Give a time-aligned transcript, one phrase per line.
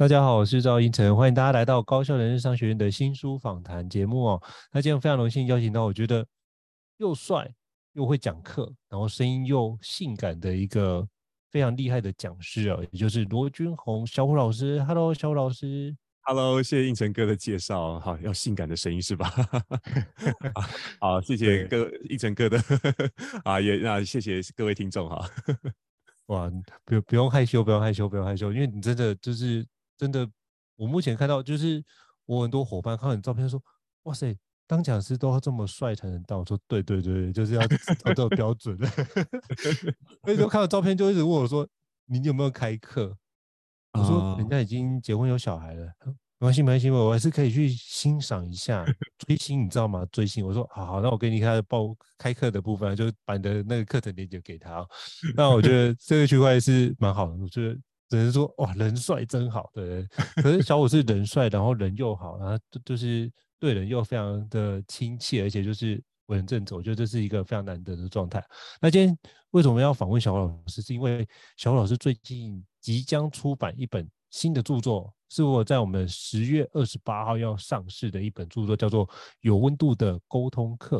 [0.00, 4.42] 大家好，我是赵英成，欢迎大家来到高校人事商学院的新书访谈节目哦。
[4.72, 6.26] 那今天非常荣幸邀请到我觉得
[6.96, 7.46] 又帅
[7.92, 11.06] 又会讲课，然后声音又性感的一个
[11.50, 14.82] 非常厉害的讲师哦，也就是罗君红小虎老师。
[14.84, 15.94] Hello，小虎老师。
[16.22, 18.00] Hello，谢谢应成哥的介绍。
[18.00, 19.30] 好，要性感的声音是吧？
[20.98, 22.58] 好，谢谢哥应 成哥的
[23.44, 25.30] 啊，也那谢谢各位听众哈。
[26.28, 26.50] 哇，
[26.86, 29.62] 不不用害羞，不用害羞，不用害羞，因为你真的就是。
[30.00, 30.26] 真的，
[30.76, 31.84] 我目前看到就是
[32.24, 33.62] 我很多伙伴看到你照片说
[34.04, 34.34] ：“哇塞，
[34.66, 38.78] 当讲师都要这么帅才能当。”我说：“对对对，就是要找这个标准。
[40.24, 41.68] ”所以说看到照片就一直问我说
[42.08, 43.14] ：“你有没有开课？”
[43.92, 45.84] 我说：“人家已经结婚有小孩了，
[46.38, 48.86] 没关系没关系，我还是可以去欣赏一下
[49.18, 50.06] 追星，你知道吗？
[50.10, 54.82] 追星。”我说：“好好，那我给你开报开课的部分，就把你的那个课程链接给他。”
[55.36, 57.78] 那我觉得这个区块是蛮好的，我觉得。
[58.10, 60.06] 只能说哇，人帅真好，对。
[60.42, 68.44] 可是小五是人帅，然后人又好，然后就就是对人又非常的亲切，而且就是为人正直，我觉得这是一个非常难得的状态。
[68.80, 69.16] 那今天
[69.52, 70.82] 为什么要访问小五老师？
[70.82, 79.06] 是因为小五老师最近即将出版一本新的著作，是我在我们十月二十八号要上市的一本著作，叫做
[79.40, 80.98] 《有温度的沟通课》。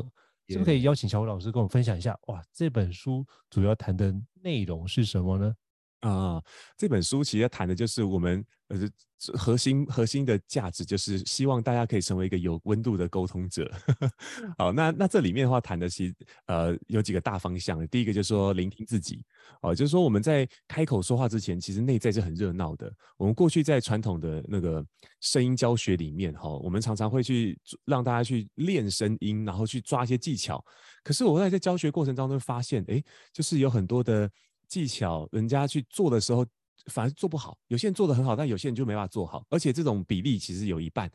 [0.48, 2.18] 是不是可以邀请小虎老师跟我们分享一下？
[2.26, 5.54] 哇，这本书主要谈的内容是什么呢？
[6.00, 6.42] 啊，
[6.76, 8.88] 这本书其实谈的就是我们呃
[9.36, 13.70] 核心核心的价值，就是希望大家可以成为一个有温度的沟通者。
[14.56, 16.14] 好，那那这里面的话谈的其实
[16.46, 17.86] 呃有几个大方向。
[17.88, 19.22] 第一个就是说聆听自己，
[19.60, 22.90] 哦，就是说我们在开口说话之前，其实内在是很热闹的。
[23.18, 24.82] 我们过去在传统的那个
[25.20, 30.64] 声音教学里面，哈，我们常常会去让大家去练声音，然后去抓一些技巧。
[31.04, 33.02] 可是我在在教学过程当中发现，哎，
[33.34, 34.30] 就是有很多的。
[34.70, 36.46] 技巧，人家去做的时候
[36.86, 37.58] 反而做不好。
[37.66, 39.44] 有些人做的很好，但有些人就没办法做好。
[39.50, 41.10] 而且这种比例其实有一半。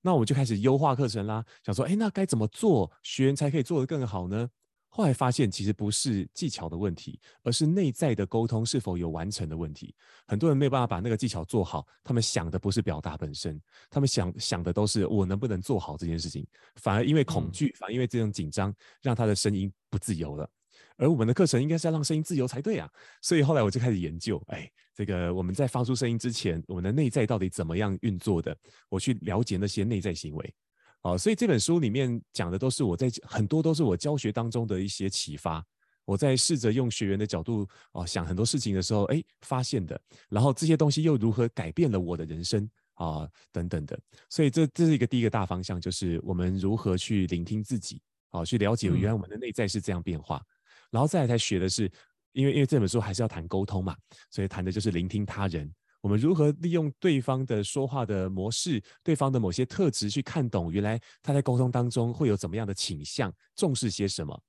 [0.00, 4.48] 那我们就开始优化课程啦，想说，哎，那该怎么做学员才可以做得更好呢？
[4.90, 9.94] 后来发现，其实不是技巧的问题，而是内在的沟通是否有完成的问题。
[10.26, 16.46] 很多人没有办法把那个技巧做好，他们想的不是表达本身，他们想想的都是我能不能做好这件事情。
[16.76, 20.48] 反而因为恐惧，反而因为这种紧张，让他的声音不自由了。
[20.98, 22.90] 而我们的课程应该是要让声音自由才对啊，
[23.22, 28.54] 所以后来我就开始研究，哎，这个我们在发出声音之前，我们的内在到底怎么样运作的？
[28.88, 30.54] 我去了解那些内在行为，
[31.00, 35.64] 好，所以这本书里面讲的都是我在很多都是我教学当中的一些启发，
[36.04, 39.98] 我在试着用学员的角度哦想很多事情的时候，哎，发现的，
[40.28, 43.96] 然后这些东西又如何改变了我的人生啊等等的，
[44.28, 50.38] 所以这这是一个第一个大方向，就是我们如何去聆听自己，啊，去了解原来我们的内在是这样变化。
[50.38, 50.57] 嗯
[50.90, 51.90] 然后再来才学的是，
[52.32, 53.96] 因为因为这本书还是要谈沟通嘛，
[54.30, 55.70] 所以谈的就是聆听他人。
[56.00, 64.40] 我们如何利用对方的说话的模式，对方的某些特质去看懂，原来他在沟通当中会有怎么样的倾向，重视些什么。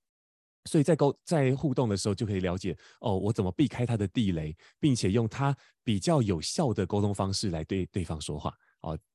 [0.66, 8.54] 所以在沟在互动的时候就可以了解，哦，我怎么避开他的地雷，并且用他比较有效的沟通方式来对对方说话。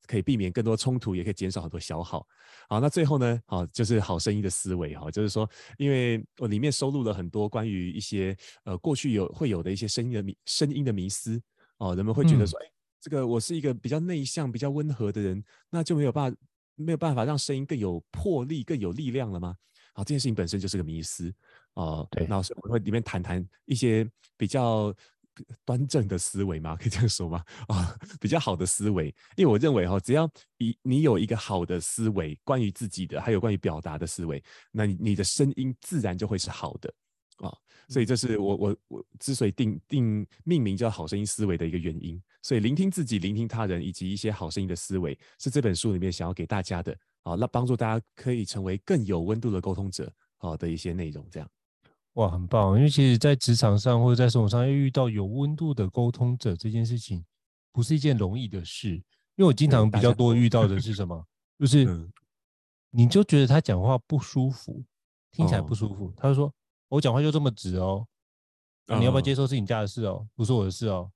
[0.05, 2.27] 哦，可以避免更多冲突，也可以减少很多消耗。
[2.69, 5.49] 好，那最后呢，好，就是好声音的思维哈，就是说，
[5.79, 11.41] 因为我里面收录了很多关于一些呃过去有会有的一些声音的迷声音的迷思
[11.79, 16.39] 哦，人们会觉得说，哎、嗯，这个我是一个比较内向、比较温和的人，那就没有办法
[16.77, 19.57] 没有办法让声音更有魄力、更有力量了吗？
[19.95, 21.33] 好，这件事情本身就是个迷思
[21.75, 22.07] 哦。
[22.11, 24.95] 对，那我会里面谈谈一些比较。
[25.65, 26.77] 端正的思维吗？
[26.81, 27.45] 可以这样说吗？
[27.69, 36.93] 啊，比较好的思维，因为我认为哈，只要你你有一个好的思维，关于自己的，还有关于表达的思维，那你你的声音自然就会是好的
[37.39, 37.53] 啊。
[37.89, 42.21] 所以这是我我我之所以定定命名叫好声音思维的一个原因。
[42.43, 51.51] 所以聆听自己、聆听他人以及一些好声音的思维，是这本书里面想要给大家的啊，那帮助大家可以成为更有温度的沟通者啊的一些内容，这样。
[52.15, 52.77] 哇，很棒！
[52.77, 57.25] 因为其实，在职场上或者在生活上，要遇到有温度的沟通者这件事情，
[57.73, 58.91] 不是一件容易的事。
[59.37, 61.27] 因为我经常比较多遇到的是 什么？
[61.59, 62.09] 就是，
[62.91, 64.85] 你就觉得他讲话不舒服，
[65.33, 66.13] 听起来不舒服。
[66.17, 66.53] 他就说
[66.89, 68.07] ：“我讲话就这么直哦，
[68.87, 71.11] 啊、你要不要接受是你家的事哦，不是我的事哦。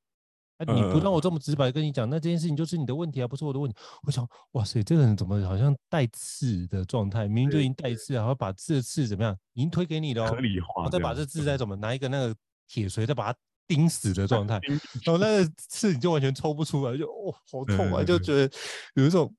[0.59, 7.29] 啊、你不让我这么直白跟你讲，那这件事情就是你的问题啊，不是我的问题。”我想，哇塞，这个人怎么好像带刺的状态？
[7.29, 12.35] 明明就已经带刺，然后把这个刺怎么样，已经推给你了哦，合理化，再把这刺再怎么拿一个那个
[12.67, 14.61] 铁锤再把它钉死的状态，
[15.05, 18.51] 然后那个刺你就完全抽不出来，就哇好痛啊，就觉得
[18.95, 19.33] 有一种。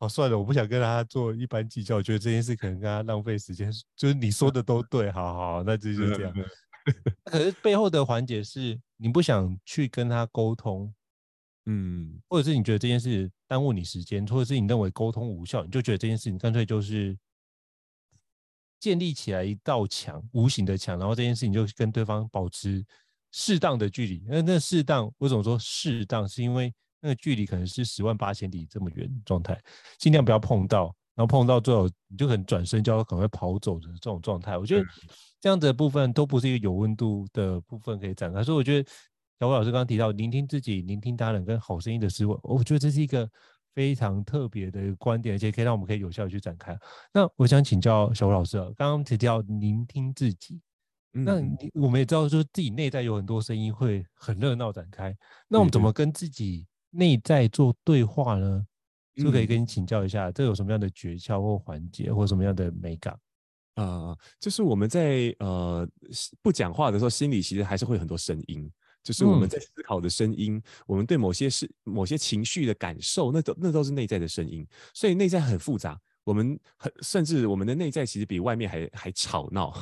[0.00, 1.94] 哦，算了，我不想跟他做一般计较。
[1.96, 6.34] 我觉得这件事可能跟他浪费时间，就是你说的都对，好好，那这就是这样。
[7.24, 10.92] 可是背后的环节是你不想去跟他沟通，
[11.66, 17.16] 嗯，或者是你觉得这件事耽误你时间，或者是你认为沟通无效，你就觉得这件事情干脆就是
[18.78, 22.84] 建立起来一道墙，无形的墙，然后这件事情就跟对方保持
[23.32, 24.22] 适当的距离。
[24.26, 26.28] 那那适当，为什么说适当？
[26.28, 29.58] 是因为那个距离可能是十万八千里这么远状态，
[29.98, 34.58] 尽量不要碰到，然后碰到最后你就可能转身就要赶快跑走的这种状态。
[34.58, 34.86] 我觉得
[35.40, 38.90] 这样子的部分都不是一个有温度的部分可以展开，所以我觉得
[39.38, 43.28] 小虎老师刚刚提到聆听自己、聆听他人跟好声音的思维，我觉得这是一个
[43.74, 46.78] 非常特别的观点，而且可以让我们可以有效的去展开。
[47.12, 50.60] 那我想请教小吴老师啊，刚刚提到聆听自己，
[51.12, 51.34] 那
[51.74, 55.14] 我们也知道说自己内在有很多声音会很热闹展开，
[55.48, 58.64] 那我们怎么跟自己内在做对话呢，
[59.14, 63.14] 就可以跟你请教一下，嗯、这有什么样的诀窍或环节，或什么样的美感？
[63.74, 65.88] 啊、呃，就是我们在呃
[66.42, 68.70] 不讲话的时候，心里其实还是会有很多声音，
[69.02, 76.00] 就是我们在思考的声音，嗯、我们对某些事、某些情绪的感受，那都那都是内在的声音，所以内在很复杂。
[76.22, 79.74] 我们很甚至我们的内在其实比外面还还吵闹，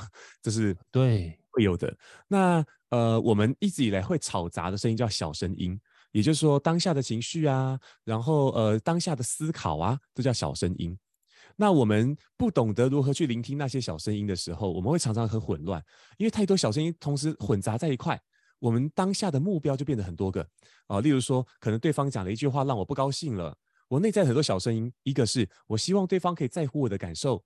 [0.43, 1.97] 这是对会有的。
[2.27, 5.79] 那呃，我们一直以来会吵杂的声音叫小声音。
[6.13, 10.97] 也就是说，当下的情绪啊，然后呃，当下的思考啊，都叫小声音。
[11.57, 15.83] 那我们不懂得如何去聆听那些小声音的时候，我们会常常很混乱，
[16.17, 18.19] 因为太多小声音同时混杂在一块，
[18.59, 20.47] 我们当下的目标就变得很多个
[20.87, 21.01] 啊。
[21.01, 23.55] 例如说，可能对方讲了一句话让我不高兴了，
[23.89, 27.43] 我内在很多小声音，一个是我希望对方可以在乎我的感受。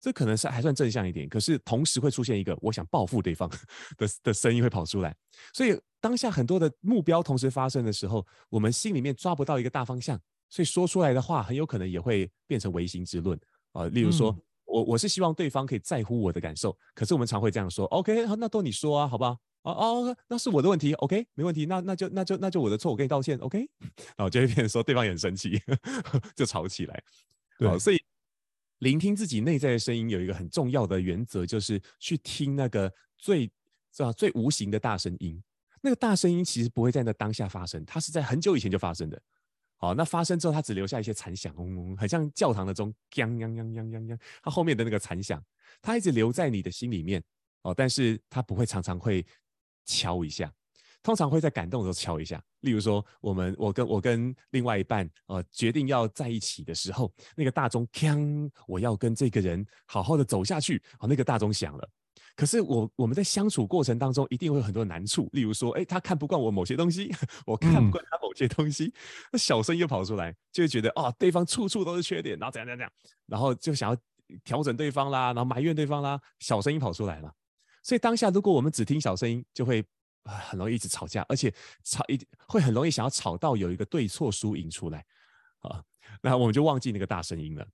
[0.00, 3.48] 这可能是还算正向一点，可是同时会出现一个我想报复对方
[3.98, 5.14] 的的声音会跑出来，
[5.52, 13.38] 所以当下很多的目标同时发生的时候，我们心里面抓不到一个大方向，所以说出来的话很有可能也会变成唯心之论。
[13.72, 13.86] 啊。
[13.86, 23.66] 例如说，我我是希望对方可以在乎我的感受，可是我们常会这样说，OK，那都你说啊，好吧，哦哦，那是我的问题，OK，没问题，那那就那就那就我的错，我跟你道歉，OK，
[24.16, 25.60] 然后就会变成说对方也很生气，
[26.36, 27.02] 就吵起来，
[27.58, 27.96] 对，所以。
[28.78, 33.50] 聆听自己内在的声音有一个很重要的原则，就是去听那个最
[33.92, 35.42] 是吧最无形的大声音。
[35.80, 39.20] 那个大声音其实不会在那当下发生，它是在很久以前就发生的。
[39.78, 44.18] 好，那发生之后，它只留下一些残响，嗡嗡，很像教堂的钟，锵锵锵锵锵锵。
[44.42, 45.42] 它后面的那个残响，
[45.82, 47.22] 它一直留在你的心里面。
[47.62, 49.24] 哦，但是它不会常常会
[49.84, 50.52] 敲一下。
[51.02, 61.88] 通常会在感动的时候敲一下，例如说，我们我跟我跟另外一半呃决定要在一起的时候，那个大钟锵，我要跟这个人好好的走下去，哦，那个大钟响了。
[62.34, 67.10] 可是我我们在相处过程当中一定会有很多难处，例如说，哎，他看不惯我某些东西，
[67.46, 68.92] 我看不惯他某些东西，
[69.32, 72.92] 那、嗯、小声音又跑出来，就会觉得哦，对方处处都是缺点，然后怎样怎样怎样，
[73.26, 73.96] 然后就想要
[74.44, 77.32] 调整对方啦，然后埋怨对方啦，小声音跑出来了。
[77.82, 79.84] 所以当下如果我们只听小声音，就会。
[80.26, 81.52] 很容易一直吵架，而且
[81.84, 82.18] 吵一
[82.48, 85.04] 会很容易想要吵到有一个对错输赢出来，
[85.60, 85.82] 啊，
[86.20, 87.66] 那我们就忘记那个大声音了。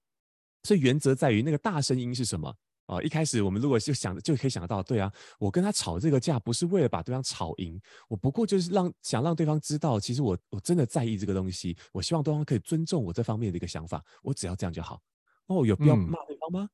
[0.63, 2.55] 所以原则在于那个大声音是什么
[2.87, 3.03] 啊？
[3.03, 15.01] 一开始我们如果就想就可以想到，对啊，我跟他吵这个架不是为了把对方吵赢，我不过就是让想让对方知道，其实我我真的在意这个东西，我希望对方可以尊重我这方面的一个想法，我只要这样就好。
[15.47, 16.69] 哦，有必要骂对方吗？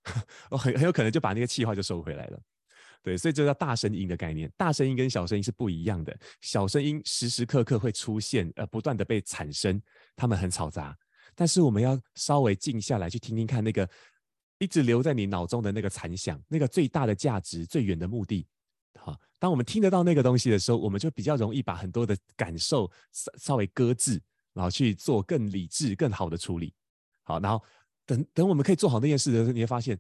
[0.50, 2.40] 我、嗯、很很有可能就把那个气话就收回来了。
[3.02, 4.50] 对，所以这叫大声音的概念。
[4.56, 6.14] 大声音跟小声音是不一样的。
[6.40, 9.80] 小声音时时刻刻会出现，呃，不断的被产生，
[10.16, 10.96] 他们很嘈杂。
[11.34, 13.88] 但是我们要稍微静下来，去听听看那个
[14.58, 18.46] 一直留在你脑中的那个残响，那个最大的价值、最远的目的。
[18.98, 24.20] 好，当我们听得到那个东西的时候，我们就比较容易把很多的感受稍稍微搁置，
[24.52, 26.74] 然后去做更理智、更好的处理。
[27.22, 27.64] 好，然后
[28.04, 29.98] 等等，我们可以做好那件事的时候，你会发现。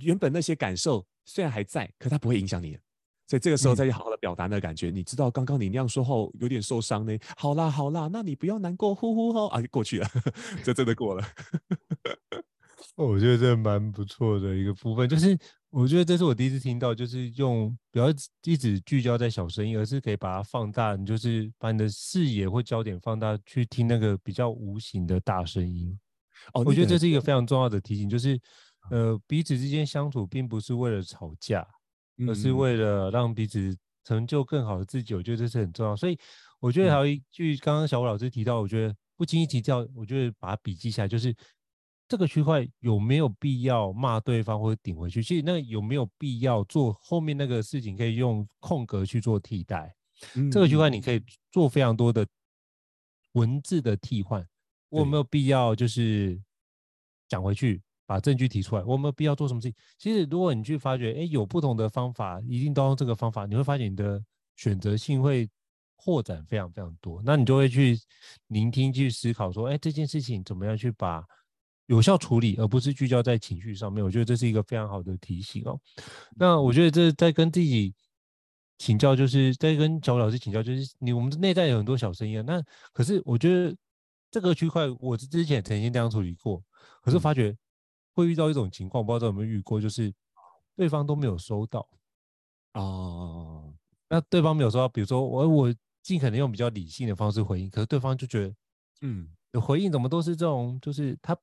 [0.00, 2.76] 原本那些感受虽然还在，可它不会影响你，
[3.26, 4.90] 所以这个时候再去好好的表达的感觉。
[4.90, 7.16] 嗯、你知道刚刚你那样说后有点受伤呢。
[7.36, 10.08] 好啦好啦，那你不要难过，呼呼吼啊，过去了，
[10.64, 11.24] 就真的过了。
[12.96, 15.38] 哦， 我觉得这蛮不错的一个部分，就是
[15.70, 18.08] 我觉得这是我第一次听到，就是用不要
[18.42, 25.96] 一直聚焦在小声音，而是可以把它放大，你就是把你的视野或焦点放大，去听那个比较无形的大声音。
[26.54, 28.40] 哦，我觉得这是一个非常重要的提醒，就是。
[28.90, 31.66] 呃，彼此之间相处并不是为了吵架，
[32.16, 35.14] 嗯、而是为了让彼此成就更好的自己。
[35.14, 35.94] 我觉得这是很重要。
[35.94, 36.18] 所以
[36.58, 41.34] 我觉得还有一句，刚刚小吴老师提到，我觉得不经意提到，我觉得把它笔记下来，就是
[42.08, 45.22] 这个区块有没有必要骂对方或者顶回去？
[45.22, 49.94] 其实那有没有必要做后面那个事情，可以用空格去做替代？
[50.34, 51.22] 嗯、这个区块你可以
[51.52, 52.26] 做非常多的
[53.32, 54.46] 文字的替换。
[54.88, 56.38] 我有没有必要就是
[57.28, 57.80] 讲回去？
[58.10, 59.76] 把证据提出来，我们必要做什么事情？
[59.96, 64.20] 其实，如果你去发觉，哎，有不同的方法，一定都用这个方法，你会发现你的
[64.56, 65.48] 选择性会
[65.94, 67.22] 扩展非常非常多。
[67.24, 67.96] 那你就会去
[68.48, 71.24] 聆听、去思考，说，哎，这件事情怎么样去把
[71.86, 74.04] 有效处理，而不是聚焦在情绪上面。
[74.04, 75.78] 我觉得这是一个非常好的提醒哦。
[76.34, 77.94] 那我觉得这在跟自己
[78.76, 82.42] 请教，就是在跟小虎老师请教，就是你我们内在有很多小声音啊。
[82.44, 82.60] 那
[82.92, 83.72] 可是我觉得
[84.32, 86.60] 这个区块，我之前曾经这样处理过，
[87.04, 87.56] 可是发觉。
[88.14, 90.12] 会遇到一种情况，不知道有没有遇过，就是
[90.76, 91.88] 对方都没有收到
[92.74, 93.72] 哦。
[94.08, 98.54] 那对方没有收到，比如说我我尽可能用比较理性的方式回应，可是对方就觉得，
[99.02, 99.28] 嗯，
[99.60, 101.36] 回应怎么都是这种，就是他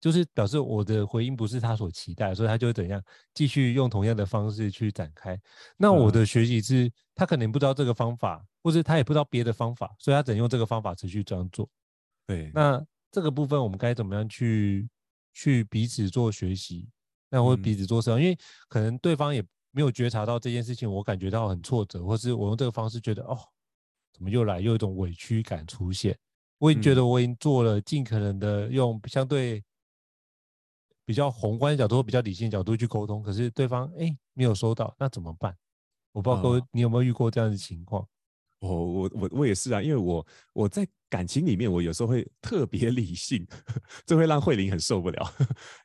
[0.00, 3.02] 就是表示我的回应不是他所期待，所以他就会怎样
[3.34, 5.38] 继续用同样的方式去展开。
[5.76, 11.68] 那我的学习是，他可能不知道这个方法，或者他也不知道别的方法，所以他只能用这个方法持续这样做。
[12.26, 14.88] 对，那这个部分我们该怎么样去？
[15.34, 16.88] 去彼此做学习，
[17.28, 18.38] 那或彼此做事，嗯，因为
[18.68, 23.36] 可能对方也没有觉察到这件事情，我感觉到很挫折，或是我用这个方式觉得哦，
[24.12, 26.16] 怎么又来，又有一种委屈感出现。
[26.58, 29.62] 我也觉得我已经做了尽可能的用相对
[31.04, 35.54] 比较宏观的角度或比较理性的角度去沟通，可是对方哎没有收到，那怎么办？
[36.12, 38.06] 我不知道各位你有没有遇过这样的情况？
[38.68, 43.46] 我我我我也是啊，因为我我在感情里面，我有时候会特别 理性，
[44.04, 45.34] 这会让慧玲很受不了，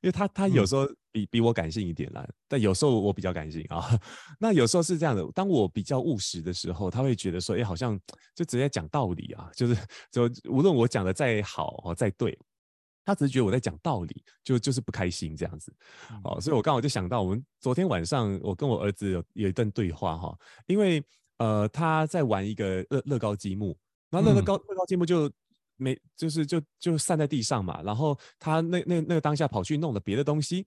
[0.02, 3.86] 因为她她有时候比、嗯、比我感性一点啦，但有时候我比较感性啊。
[4.40, 8.00] 那有时候是这样的，当我比较务实的时候，他会觉得说，哎，好像
[8.34, 9.76] 就直接讲道理啊，就是
[10.12, 12.36] 就无论我讲的再好哦再对，
[13.06, 15.72] 他只是觉得我在讲道理，就就是不开心这样子。
[16.24, 21.04] 哦、嗯，所以我刚好就想到，我们昨天晚上我跟我儿子有有一段对话哈，因为。
[21.40, 23.76] 呃，他在玩一个乐乐高积木，
[24.10, 25.32] 然后乐乐高乐高积木就
[25.78, 27.82] 没，就是就就散在地上嘛。
[27.82, 30.66] 然后他那那那个当下跑去弄了别的东西，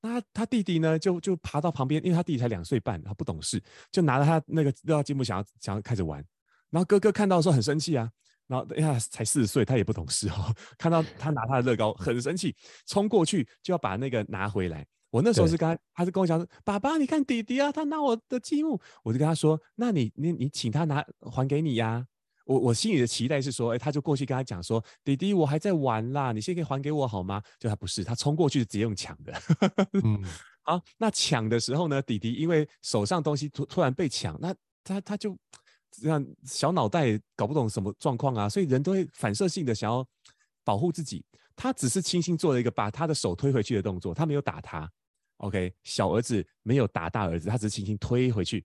[0.00, 3.62] 那他，他弟弟呢就就爬到旁边，因为他弟弟才两岁半，他不懂事，
[3.92, 6.24] 就拿了他那个乐高积木想要想要开始玩。
[6.70, 8.10] 然后哥哥看到的时候很生气啊，
[8.46, 14.86] 然后哎呀才四岁，他也不懂事哦， 看到他拿他的乐高很生气，冲过去就要把那个拿回来。
[15.14, 22.04] 我那时候是跟他，他是跟我讲说：“爸爸，你看弟弟啊，他拿我的积木。”我就跟他说：“那你你你请他拿还给你呀。”
[22.46, 29.32] 我我心里的期待是说：“哎，他就过去跟他讲说，弟弟，我还在玩啦，你先可以还给我好吗？”就他不是，他冲过去直接用抢的。
[30.02, 30.20] 嗯，
[30.66, 34.52] 好，那抢的时候呢，弟弟因为手上东西突突然被抢，那
[34.82, 35.38] 他他就
[35.92, 40.04] 这样小脑袋搞不懂什么状况啊，所以人都会反射性的想要
[40.64, 41.24] 保护自己。
[41.56, 44.90] 他只是轻轻做了一个把他的手推回去的动作，他没有打他。
[45.38, 48.64] OK，小儿子没有打大儿子，他只是轻轻推回去。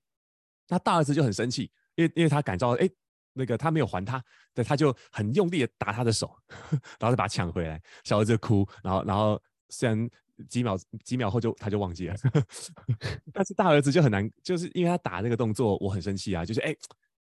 [0.67, 2.87] 那大儿子就很生气，因为因为他感到，哎，
[3.33, 4.23] 那个他没有还他，
[4.53, 6.31] 对，他就很用力的打他的手，
[6.99, 7.81] 然后就把他抢回来。
[8.03, 10.09] 小儿子哭，然后然后虽然
[10.47, 12.15] 几秒几秒后就他就忘记了，
[13.33, 16.75] 但是大儿子就很难，就是因为他打那个动作，我很生气啊，就是哎，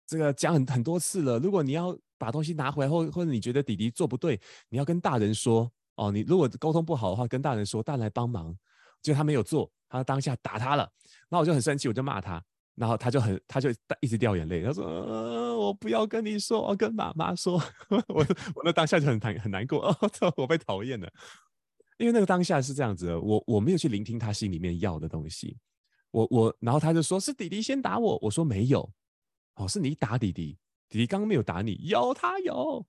[0.06, 8.54] 这个讲很很多次了，如果你要把东西拿回来，或或者你觉得弟弟做不对，你要跟大人说哦，你如果沟通不好的话，跟大人说，大人来帮忙。
[9.02, 10.82] 就他没有做，他当下打他了，
[11.28, 12.42] 然后我就很生气，我就骂他，
[12.74, 14.84] 然后他就很，他就一直掉眼泪，他说：“、
[15.58, 17.60] 我不要跟你说，我跟妈妈说。
[18.08, 21.10] ”我我那当下就很难很难过， 哦，我被讨厌了，
[21.98, 25.56] 因为那个当下是这样子的，我我没有去聆听他心里面要的东西，
[26.10, 28.90] 我我，然后他就说是弟弟先打我，我说没有，
[29.56, 32.84] 哦，是你打弟弟，弟弟刚刚没有打你，有他有，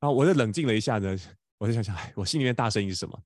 [0.00, 1.16] 然后我就冷静了一下呢，
[1.58, 3.18] 我就想想，我心里面大声音是什么？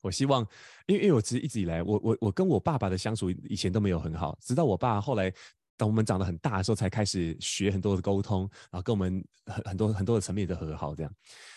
[0.00, 0.46] 我希望，
[0.86, 5.32] 因为因为我其实一直以来，我我我跟我爸爸的相处以前都没有很好，直到我爸后来
[5.80, 11.10] 等我们长得很大的时候，才开始学很多的沟通，然后跟我们很很多很多的层面的和好这样。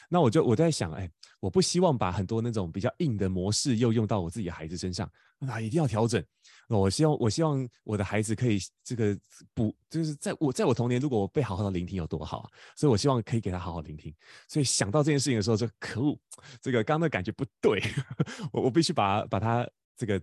[0.07, 1.11] 那我就我在想，哎，
[1.41, 6.23] 我不希望把很多那种比较硬的模式又用到我自己的孩子身上，那一定要调整。
[6.69, 9.17] 我希望我希望我的孩子可以这个
[9.53, 12.49] 补，就是在我在我童年，如果我被好好的聆听有多好啊！
[12.77, 14.15] 所以我希望可以给他好好聆听。
[14.47, 16.17] 所以想到这件事情的时候，就可恶，
[16.61, 17.83] 这个刚刚的感觉不对，
[18.53, 20.21] 我我必须把把他这个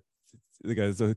[0.66, 1.14] 这个这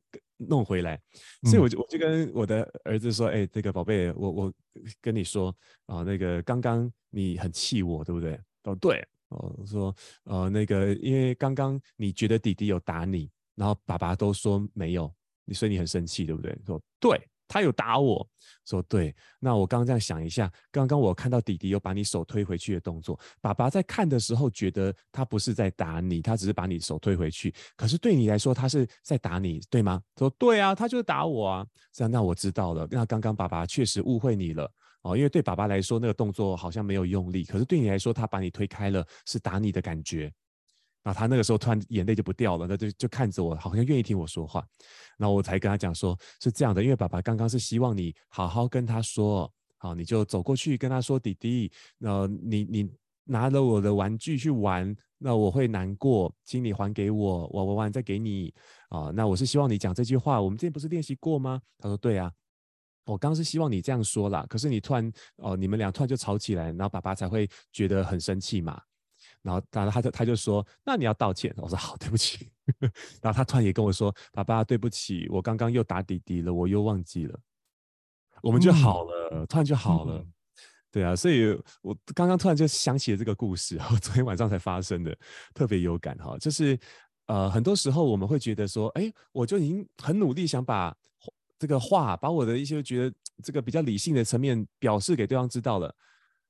[0.48, 1.00] 弄回来。
[1.44, 4.54] 所以我就我就跟我的儿子说：“哎，这个宝贝，我我
[5.02, 9.06] 跟你说啊，那个刚刚你很气我，对不对？”哦，对。
[9.30, 9.96] 哦，说
[10.26, 15.12] 呃那个，因为刚刚你觉得弟弟有打你，然后爸爸都说没有，
[15.46, 16.56] 你所以你很生气，对不对？
[16.66, 17.20] 说对。
[17.48, 18.28] 他有打我，
[18.66, 19.14] 说对。
[19.40, 23.20] 那我刚刚这样想一下，刚刚我看到弟弟有把你手推回去的动作。
[23.42, 27.54] 爸爸在看的时候觉得他不是在打你，他只是把你手推回去。
[27.76, 30.02] 可是对你来说，他是在打你，对吗？
[30.18, 31.68] 说对啊，他就是打我啊。
[31.92, 32.88] 这样，那我知道了。
[32.90, 34.72] 那刚刚爸爸确实误会你了
[35.04, 40.32] 哦，因为对爸爸来说，那个动作好像没有用力，可是对你来说，他把你推开了，是打你的感觉。
[41.04, 44.66] 那他那个时候突然眼泪就不掉了，那就就看着我，好像愿意听我说话。
[45.18, 52.90] 然后我才跟他讲说，是这样的，因为爸爸刚刚是希望你好好跟他说，好，你就走过去跟他说，弟弟，那你你
[53.26, 58.54] 拿了我的玩具去玩，那我会难过，请你还给我，我玩完再给你
[58.90, 59.12] 啊。
[59.14, 61.62] 那我是希望你讲这句话，我们之前不是练习过吗？
[61.80, 62.32] 他说对啊，
[63.06, 68.82] 我刚刚是希望你这样说啦，可是你突然哦，你们俩突然就吵起来，然后爸爸才会觉得很生气嘛。
[69.44, 72.50] 然后，然后他就他就说：“那你要道歉。”我说：“好，对不起。
[73.22, 77.40] ”然后他突然也跟我说：“爸爸，对不起，我刚刚又打滴滴了，我又忘记了。”
[78.42, 80.16] 我们就好了，嗯、突然就好了。
[80.18, 80.34] 嗯、
[80.92, 85.14] 对啊，所以我刚刚突然就想起了这个故事，然后昨天晚上才发生的，
[85.54, 86.38] 特别有感哈。
[86.38, 86.80] 就是
[87.28, 90.96] 呃，很多时候我们会觉得说：“哎，我就已经很努力想把
[91.60, 95.94] 这个话，把我的一些觉得这个比较理性的层面表示给对方知道了。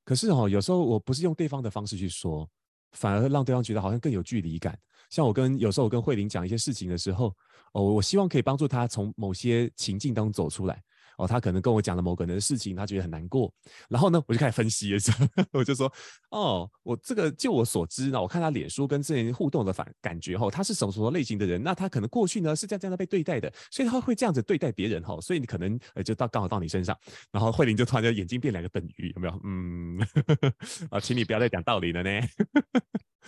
[0.05, 2.47] 可是哦，有时候我不是用对方的方式去说。”
[2.93, 4.77] 反而让对方觉得好像更有距离感。
[5.09, 7.35] 像我跟有时候我跟慧玲讲一些事情的时候，
[7.73, 10.81] 哦，我希望可以帮助她从某些情境当中走出来。
[11.17, 13.53] 哦，他可能跟我讲了某个人的事情，他觉得很难过。
[13.89, 15.91] 然后呢，我就开始分析的时候， 我就说，
[16.31, 21.61] 哦，我这个就我所知呢，我看他脸书跟这些人互动的反感觉哈，他是什么什么类型的人？
[21.61, 25.19] 那他可能过去呢是这样这样的被对待的，所以他会这样子对待别人哈。
[25.21, 26.97] 所以你可能呃就到刚好到你身上，
[27.31, 29.39] 然后慧玲就突然间眼睛变两个等于，有没有？
[29.43, 29.99] 嗯，
[30.89, 32.09] 啊，请你不要再讲道理了呢。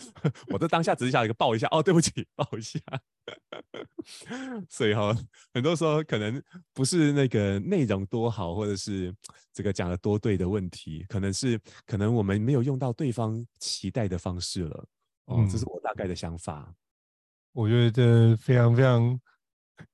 [0.51, 2.79] 我这当下只是想一个抱一下，哦，对不起，抱一下。
[4.69, 5.15] 所以哈，
[5.53, 6.41] 很多时候可能
[6.73, 9.13] 不是那个内容多好，或者是
[9.53, 14.85] 这个讲的多对的问题，可能是可能我们没有用到对方期待的方式了。
[15.25, 16.73] 哦，嗯，这是我大概的想法。
[17.51, 19.19] 我觉得这非常非常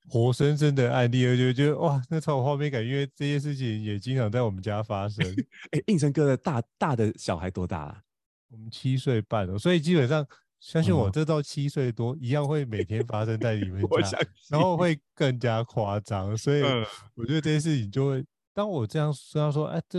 [0.08, 5.24] 活生生的案例，而且觉得哇，那超有画面感，因为这些事情也经常在我们家发生。
[5.70, 8.02] 哎，应成哥的大大的小孩多大啊？
[8.52, 10.24] 我们七岁半了，所以基本上。
[10.62, 14.16] 相信我，这到七岁多一样会每天发生在你们 家，
[14.48, 16.36] 然后会更加夸张。
[16.36, 16.62] 所以
[17.16, 19.98] 我觉得这件事情就会，当我这样说，他说：“哎，这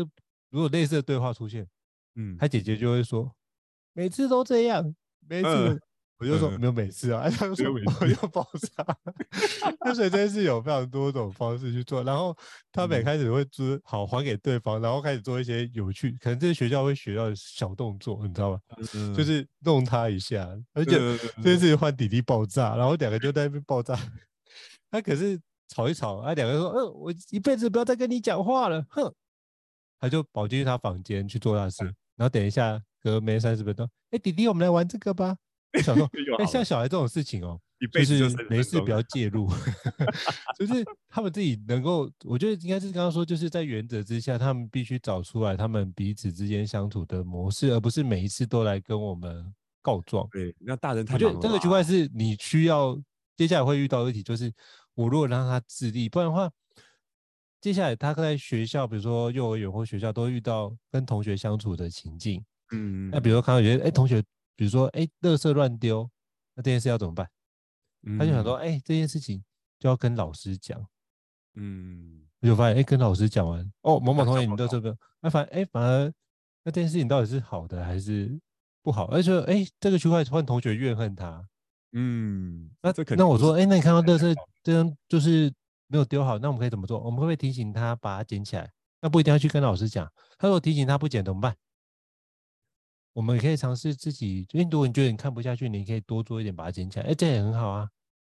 [0.49, 1.67] 如果类似的对话出现，
[2.15, 3.29] 嗯，他姐姐就会说，
[3.91, 4.95] 每次都这样，
[5.27, 5.81] 每次。”
[6.31, 8.97] 我就说没有每次啊， 他就说我要爆炸。
[9.81, 12.35] 那所以真是有非常多种方式去做，然后
[12.71, 18.59] 他每开始会做好还给对方，然后开始做一些有趣，可能这些学校会学到小动作，你知道吗？
[19.15, 20.97] 就是弄他一下，而且
[21.43, 23.97] 这次换弟弟爆炸，然后两个就在那边爆炸。
[24.89, 29.13] 他可是吵一吵，啊，两个说，嗯，我一辈子不要再跟你讲话了，哼。
[29.99, 31.85] 他就跑进去他房间去做大事，
[32.17, 35.37] 然后等一下隔没三十分钟，哎，弟弟，我们来玩这个吧。
[35.73, 36.05] 我想说，
[36.39, 39.49] 哎、欸，像小孩这种事情哦、喔，就是没事不要介入，
[40.57, 50.27] 就是他们自己能够，我觉得应该是刚刚说，就是在原则之下，他们必须找出来他们彼此之间相处的模式，而不是每一次都来跟我们告状。
[50.31, 52.95] 对，那大人太，我觉得这个区块是你需要
[53.35, 54.53] 接下来会遇到的问题，就是
[54.93, 56.51] 我如果让他自立，不然的话，
[57.59, 62.43] 接下来他在学校，比如说幼儿园或学校，都会遇到跟同学相处的情境。
[62.71, 64.23] 嗯，那比如说看到有些哎同学。
[64.55, 66.09] 比如说，哎，垃圾乱丢，
[66.55, 67.29] 那这件事要怎么办？
[68.03, 69.43] 嗯、他就想说，哎，这件事情
[69.79, 70.85] 就要跟老师讲。
[71.55, 76.11] 嗯，我就发现，哎，跟老师讲完，哦，某某同学，你都这个，那反，哎，反而
[76.63, 78.39] 那这件事情到底是好的还是
[78.81, 79.05] 不好？
[79.05, 81.47] 而且，哎，这个区块换同学怨恨他。
[81.91, 85.53] 嗯，那这可能，那我说，哎，那你看到垃圾这样就是
[85.87, 86.99] 没有丢好，那我们可以怎么做？
[86.99, 88.71] 我们会不会提醒他把它捡起来？
[88.99, 90.11] 那不一定要去跟老师讲。
[90.37, 91.55] 他说提醒他不捡怎么办？
[93.13, 97.05] 我们也可以尝试自己，因为如果你觉得你看不下去，你可以多做一点，把它捡起来。
[97.05, 97.87] 哎，这也很好啊。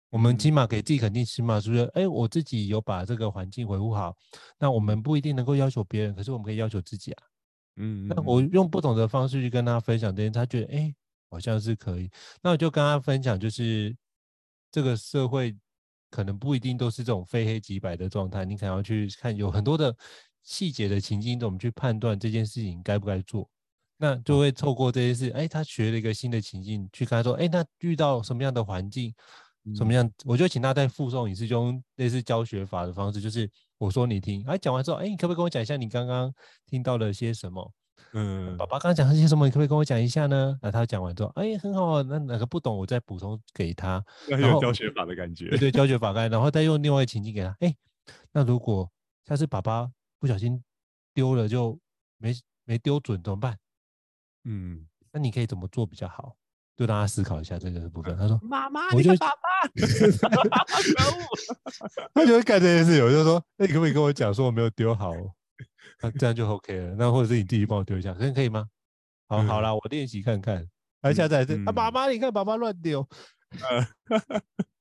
[0.10, 1.84] 我们起码给自己肯定，起码是不是？
[1.96, 4.16] 哎，我自己有把这个环境维护好。
[4.60, 7.24] 那我们不一定能够要求别人，可是我们可以要求自己啊。
[7.78, 10.94] 嗯，那我用不同的方式去跟他分享这些，他觉得哎，
[11.30, 12.10] 好像是可以。
[12.42, 13.96] 那我就跟他分享，就是
[14.72, 15.56] 这个社会
[16.10, 19.94] 可能不一定都是这种非黑即白的状态，你可能要去看有很多的
[20.44, 23.50] 细节的情境，我们去判断这件事情该不该做。
[23.97, 29.13] 那就会透过这些事，哎，他学了一个新的情境，去跟他说，哎，那遇到什么样的环境，
[29.75, 36.34] 什么样，我就请他再附送一次，就用类似教学法的方式，就是我说你听，哎，讲完之后，哎，你可不可以跟我讲一下你刚刚
[36.67, 37.71] 听到了些什么？
[38.13, 39.45] 嗯，爸爸刚刚讲了些什么？
[39.45, 40.58] 你可不可以跟我讲一下呢？
[40.62, 44.03] 那他讲完之后，哎，很好，那哪个不懂，我再补充给他。
[44.29, 45.49] 那有教学法的感觉。
[45.49, 47.55] 对对，教学法概，然后再用另外一个情境给他。
[47.60, 47.75] 哎，
[48.31, 48.89] 那如果
[49.25, 50.62] 下次爸爸不小心
[51.13, 51.77] 丢了，就
[52.17, 53.58] 没没丢准，怎么办？
[54.45, 56.36] 嗯，那你可以怎么做比较好？
[56.75, 58.17] 就让他思考一下这个部分。
[58.17, 59.36] 他说：“妈妈，我就爸爸，
[59.79, 60.05] 可
[61.17, 61.23] 恶。”
[62.13, 65.13] 他就会干这件事，我就说：“那你可不可以跟我讲，说我没有丢好？”
[66.03, 66.95] 那这样就 OK 了。
[66.95, 68.67] 那或者是你弟弟帮我丢一下，可以可以吗？
[69.27, 70.67] 好，好啦，我练习看看。
[71.01, 73.08] 来，下次还是啊，妈妈，你看爸爸乱丢。
[73.62, 73.88] 呃，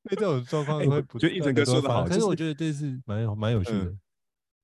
[0.03, 2.05] 那这种状况会不，就一整个说的好。
[2.05, 3.97] 可是我觉得这是蛮蛮有趣的。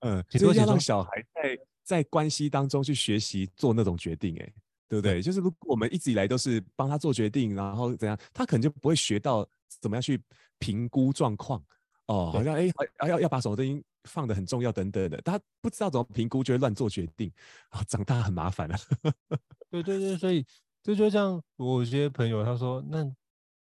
[0.00, 4.52] 嗯，其实要让小孩在在关系当中去学习做那种决定，哎，
[4.90, 5.22] 对不对？
[5.22, 9.48] 就是如果我们一直以来都是帮他做决定，然后怎样，他可能就不会学到
[9.81, 10.20] 怎么样去
[10.59, 11.62] 评估状况。
[12.07, 12.68] 哦，好像哎，
[13.03, 17.31] 要要要把什么东西放的很重要等等的，他不知道怎么评估，就会乱做决定，
[17.68, 18.76] 啊，长大很麻烦 了。
[19.70, 20.44] 对对对，所以
[20.83, 23.05] 这就像我有些朋友他说，那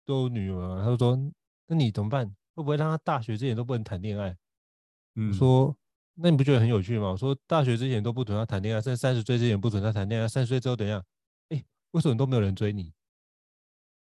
[0.04, 1.18] 都有女儿，他说，
[1.66, 2.28] 那你怎么办？
[2.54, 4.36] 会不会让他大学之前都不能谈恋爱？
[5.16, 5.76] 嗯，说
[6.20, 7.10] 那你不觉得很有趣吗？
[7.10, 11.04] 我说大学之前都不准他谈恋爱，甚至三十岁之前不准他谈恋爱，三十岁之后怎样？
[11.50, 12.92] 哎，为什么都没有人追你？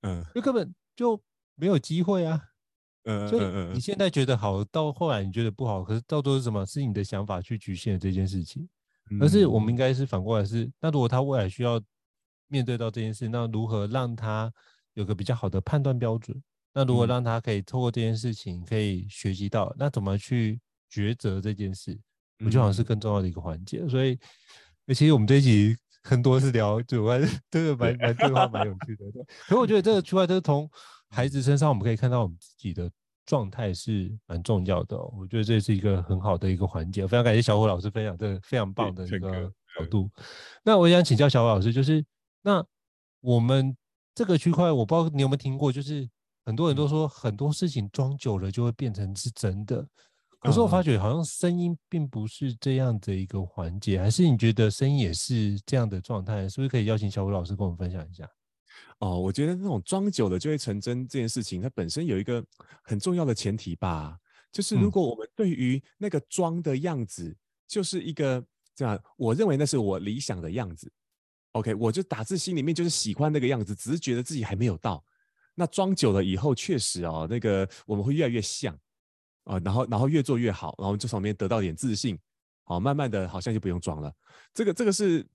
[0.02, 1.22] 嗯，就根本就
[1.56, 2.42] 没有机会啊。
[3.04, 6.66] 嗯所以你现在觉得好，到后来你觉得不好，可是到最后是什么？
[6.66, 8.68] 是你的想法去局限了这件事情。
[9.20, 11.82] 而是我们应该是反过来是，那如果他未来需要
[12.48, 14.54] 面对到这件事，那如何让他
[14.94, 16.40] 有个比较好的判断标准？
[16.74, 21.98] 那如何让他可以透过这件事情可以学习到，那怎么去抉择这件事？
[22.44, 23.88] 我觉得好像是更重要的一个环节。
[23.88, 24.18] 所以，
[24.88, 29.12] 其实我们这一集很多是聊，就我这个蛮蛮对话蛮有趣的。
[29.12, 30.70] 对，可我觉得这个出来就是从
[31.10, 32.90] 孩子身上，我们可以看到我们自己的。
[33.26, 37.06] 状态是蛮重要的，哦，我觉得这是一个很好的一个环节。
[37.06, 40.10] 非常感谢小虎老师分享这个非常棒的一个角度。
[40.64, 42.04] 那我想请教小虎老师，就是
[42.42, 42.66] 那
[43.20, 43.78] 我们
[44.16, 46.10] 这个区块，我不知道你有没有听过，就是
[46.44, 49.88] 很多人都说很多事情装久了就会变成是真的，
[50.42, 56.48] 可是我发觉好像声音并不是这样的一个环节，还是你觉得声音也是这样的状态？
[56.48, 58.30] 是不是可以邀请小虎老师跟我们分享一下？
[59.00, 62.44] 哦，我觉得那种装久了就会成真这件事情，它本身有一个
[62.84, 64.18] 很重要的前提吧，
[64.52, 67.36] 就是如果我们对于那个装的样子，
[67.68, 68.42] 就是一个
[68.74, 70.92] 这样，我认为那是我理想的样子
[71.52, 75.04] ，OK，我就打字心里面就是喜欢那个样子，只是觉得自己还没有到。
[75.56, 78.78] 那装久了以后，确实哦，那个我们会越来越像
[79.50, 82.18] 啊，然后然后越做越好，然后就从里面得到点自信，
[82.64, 84.14] 好，慢慢的好像就不用装了。
[84.54, 85.26] 这个这个是。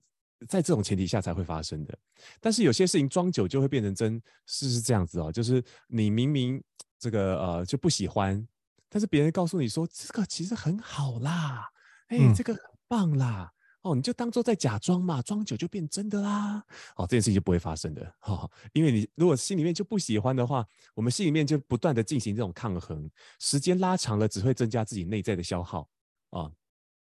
[0.49, 1.97] 在这种前提下才会发生的，
[2.41, 6.61] 但是有些事情装久就会变成真，是是这样子哦，就是你明明
[6.99, 8.45] 这个呃就不喜欢，
[8.89, 11.69] 但是别人告诉你说这个其实很好啦，
[12.07, 13.54] 哎、欸，这个很棒啦，嗯、
[13.85, 16.63] 哦，你就当做在假装嘛，装久就变真的啦，
[16.95, 25.87] 哦，这件事情就不会发生的，哦，因为你如果心里面就不喜欢的话，我们心里面就不断的进行这种抗衡，时间拉长了只会增加自己内在的消耗
[26.31, 26.51] 啊、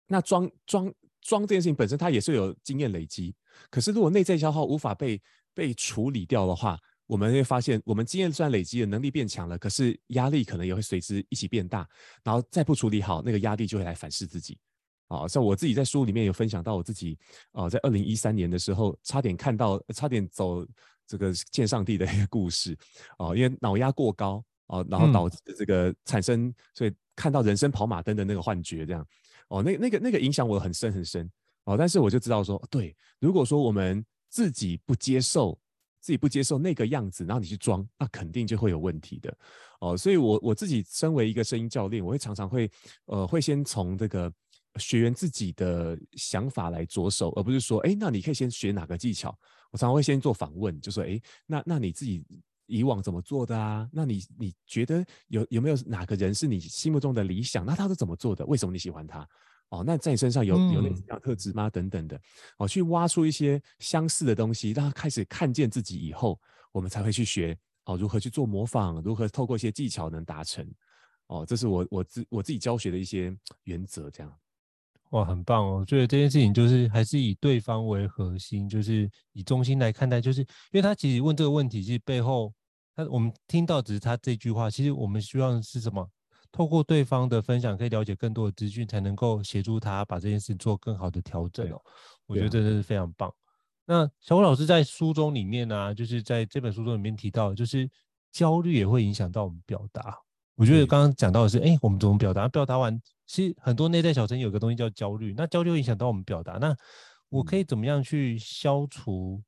[0.08, 0.94] 那装装。
[1.28, 3.34] 装这件事情本身，它也是有经验累积。
[3.72, 5.20] 可是，如果内在消耗无法被
[5.56, 11.90] 被处理掉的话，我们会发现，我们经验虽然累积的，能力变强了，可是压力可能也会随之一起变大。
[12.24, 14.56] 然后再不处理好，那个压力就会来反噬自己。
[15.08, 17.18] 啊，像我自己在书里面有分享到，我自己
[17.52, 20.66] 啊，在二零一三年的时候，差点看到，差点走
[21.06, 22.78] 这个见上帝的一个故事
[23.18, 29.06] 啊，因为脑压过高啊，然后导致这个产生，所以看到人生跑马灯的那个幻觉，这样。
[29.50, 31.30] 哦，那那个那个影响我很深很深
[31.66, 35.56] 哦，但是我就知道说，对，如果说我们自己不接受，
[36.02, 39.38] 自己不接受那个样子，然后你去装，那肯定就会有问题的
[39.82, 39.96] 哦。
[39.96, 42.70] 所以我我自己身为一个声音教练，我会常常会
[43.06, 44.34] 呃会先从这个
[44.78, 49.30] 学员自己的想法来着手，而不是说，哎，那你可以先学哪个技巧？
[49.72, 52.24] 我常常会先做访问，就说，哎，那那你自己
[52.66, 53.90] 以往怎么做的啊？
[53.92, 57.66] 那你你觉得有有没有哪个人是你心目中的理想？
[57.66, 58.46] 那他是怎么做的？
[58.46, 59.28] 为什么你喜欢他？
[59.70, 61.70] 哦，那在你身上有有那样特质吗？
[61.70, 62.20] 等等的，
[62.58, 66.40] 哦，去挖出一些相似的东西，让他开始看见自己以后，
[66.72, 70.70] 我们才会去学哦，如何去做模仿，如何透过一些技巧能达成。
[71.28, 74.32] 哦，这是我我自我自己教学的一些原则，这样。
[75.12, 75.78] 哇，很棒哦！
[75.80, 82.54] 我觉得这件事情就是还是以对方为核心，就是以中心来看待，就是因为他其实问这个问题，其实背后
[82.96, 86.10] 他我们听到只是他这句话，其实我们希望是什么？
[86.52, 91.82] 透过对方的分享，可以了解更多的资讯，才能够协助他把这件事做更好的调整哦。
[92.28, 93.30] 我觉得真的是非常棒。
[93.86, 97.90] 那小虎老师在书中里面呢、啊，就是在这本书中里面提到，就是
[98.32, 100.18] 焦虑也会影响到我们表达。
[100.56, 102.48] 我觉得刚刚讲到的是，哎、欸，我们怎么表达？
[102.48, 106.54] 表达完，其实很多内在小声有个东西叫焦虑，那焦虑会影响到我们表达。
[106.54, 106.76] 那
[107.30, 109.42] 我可以怎么样去消除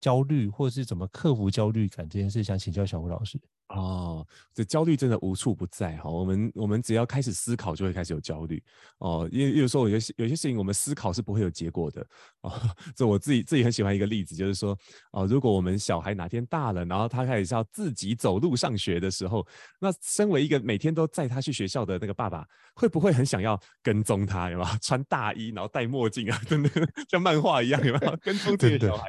[0.00, 3.40] 焦虑，或者是怎么克服焦虑感这件事，想请教小吴老师。
[3.74, 6.10] 哦，这焦虑真的无处不在哈。
[6.10, 8.62] 我们我们只要开始思考，就会开始有焦虑
[8.98, 9.28] 哦。
[9.32, 12.06] 因为有时候有些有些事情，我们思考是不会有结果的
[12.42, 12.52] 哦。
[12.94, 14.76] 这我自己自己很喜欢一个例子，就是说
[15.12, 19.46] 哦，如果我们小孩哪天大了，然后他开始要自己走路上学的时候，
[19.80, 24.50] 那身为一个每天都载他去学校的那个爸爸，会不会很想要跟踪他？
[24.50, 26.70] 有没有 穿大衣，然后戴墨镜啊，真的
[27.08, 29.06] 像漫画一样，有没有 跟踪这个小孩？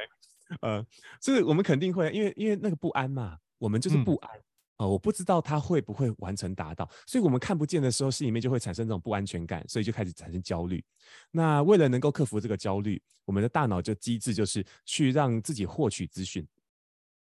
[0.61, 0.85] 呃，
[1.19, 4.31] 所以我们肯定会，因为因为那个不安嘛，我们就是不安。
[4.37, 4.43] 嗯
[4.87, 10.83] 我不知道他会不会完成达到，所以我们看不见的时候，心里面就会产生这种不安全感，所以就开始产生焦虑。
[11.31, 16.47] 那为了能够克服这个焦虑，我们的大脑就机制就是去让自己获取资讯。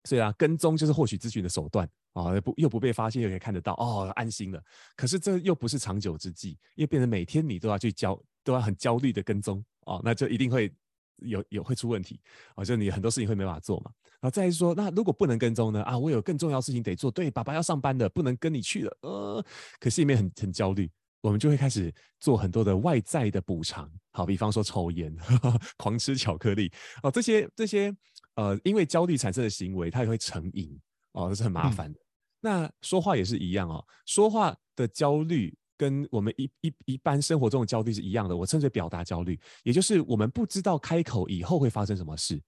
[0.04, 4.62] 所以啊，跟踪就是获取资讯的手段啊，不又不被发现，又可以看得到，哦，安心了。
[4.96, 10.72] 可是这又不是长久之计，因为变成每天你都要去焦，都要很焦虑的跟踪哦，那就一定会。
[11.22, 12.20] 有有会出问题
[12.54, 13.90] 啊，就你很多事情会没办法做嘛。
[14.20, 15.82] 然后再来说，那如果不能跟踪呢？
[15.82, 18.98] 啊，我有更重要的事情得做，对，爸爸要上班的，不能跟你去了。
[19.02, 19.44] 呃，
[19.78, 20.90] 可是里面很很焦虑，
[21.22, 23.90] 我们就会开始做很多的外在的补偿。
[24.12, 26.70] 好，比方说抽烟、呵 呵狂吃巧克力
[27.02, 27.94] 哦，这些这些
[28.34, 30.78] 呃，因为焦虑产生的行为，它也会成瘾
[31.12, 31.98] 哦，这是很麻烦的。
[31.98, 32.04] 嗯、
[32.40, 35.56] 那说话也是一样哦，说话的焦虑。
[35.80, 42.38] 跟我们一一一般生活中的焦虑是一样的，我称之为表达焦虑，也就是我们不知道开口以后会发生什么事，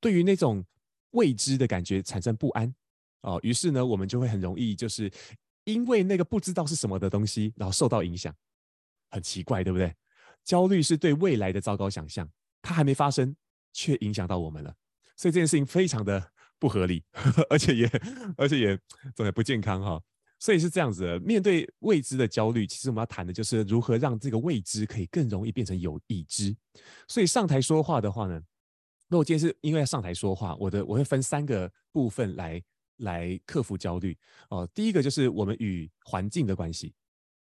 [0.00, 0.62] 对于那种
[1.12, 2.74] 未知的感觉产生不安。
[3.22, 5.10] 哦，于是呢，我们就会很容易就是
[5.64, 8.34] 因为那个不知道是什么的东西，然后受到影响，
[9.10, 9.94] 很奇怪，对不对？
[10.44, 12.28] 焦虑是对未来的糟糕想象，
[12.60, 13.34] 它还没发生，
[13.72, 14.76] 却影响到我们了，
[15.16, 17.02] 所以这件事情非常的不合理，
[17.48, 17.90] 而且也
[18.36, 18.78] 而且也
[19.14, 20.02] 总也不健康哈、
[20.44, 26.54] 所以是这样子的，面对未知的焦虑，其实我们要谈的就是如何让这个未知可以更容易变成有已知。
[27.08, 28.38] 所以上台说话的话呢，
[29.08, 32.62] 那我今天是因为要上台说话，我的我会分三个部分来
[32.98, 34.14] 来克服焦虑
[34.50, 34.68] 哦。
[34.74, 36.92] 第一个就是我们与环境的关系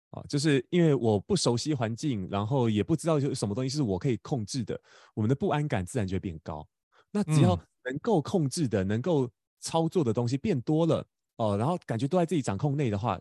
[0.10, 4.78] 哦，就是因为我不熟悉环境，然后也不知道有什么东西是我可以控制的，
[5.14, 6.68] 我们的不安感自然就会变高。
[7.12, 9.32] 那只要能够控制的、能够
[9.62, 11.08] 操作的东西变多了。
[11.40, 13.18] 哦，然后感觉都在自己掌控内的话，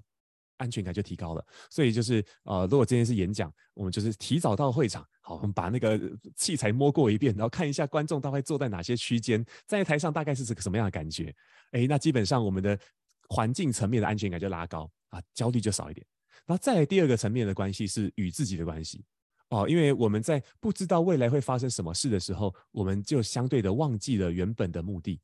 [0.57, 1.47] 安全感就提高了。
[1.71, 5.99] 所以就是，呃，如果今天是演讲，我们就是提早到会场，好，我们把那个
[6.35, 11.33] 器材摸过一遍，然后看一下观众大概坐在哪些区间，站在台上大概是个什么样的感觉。
[11.71, 12.77] 哎，那基本上我们的
[13.29, 16.05] 环境层面的安全感就拉高啊，焦虑就少一点。
[16.45, 19.05] 然后再来第二个层面的关系是与自己的关系。
[19.51, 25.21] 哦，因为我们在不知道未来会发生什么事的时候，我们就相对的忘记了原本的目的，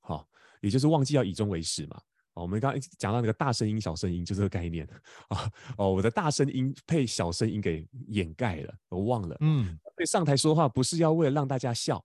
[0.00, 0.28] 好，
[0.60, 2.00] 也就是忘记要以终为始嘛。
[2.42, 4.86] 我们刚刚讲到那个大声音、小声音，就这个概念
[5.28, 5.50] 啊。
[5.78, 9.36] 哦，我的大声音被小声音给掩盖了，我忘了。
[9.40, 12.04] 嗯，所以上台说话不是要为了让大家笑，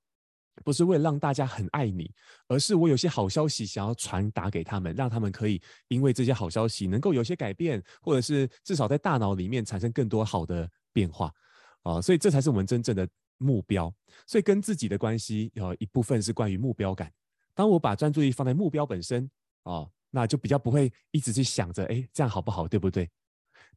[0.63, 2.09] 不是为了让大家很爱你，
[2.47, 11.29] 而是我有些好消息想要传达给他们，让他们可以因为这些好消息能够有些改变，或者是至少在大脑里面产生更多好的变化。
[11.83, 13.05] 啊，所以这才是我们真正的
[13.37, 13.93] 目标。
[14.25, 17.11] 所以跟自己的关系有一部分是关于目标感。
[17.53, 19.29] 当我把专注力放在目标本身
[19.63, 19.85] 啊。
[20.11, 23.09] 那就比较不会一直去想着，哎，这样好不好，对不对？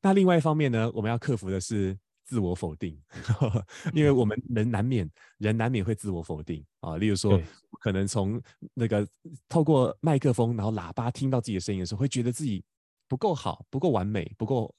[0.02, 6.98] 那另外一方面呢，我们要克服的是自我否定，呵呵，因为我们人难免，人难免会自我否定啊。
[6.98, 7.40] 例如说，
[7.80, 8.40] 可能从
[8.74, 9.06] 那个
[9.48, 12.64] 透过麦克风，然后喇叭听到自己的声音的时候，会觉得自己
[13.08, 14.74] 不够好，不够完美，不够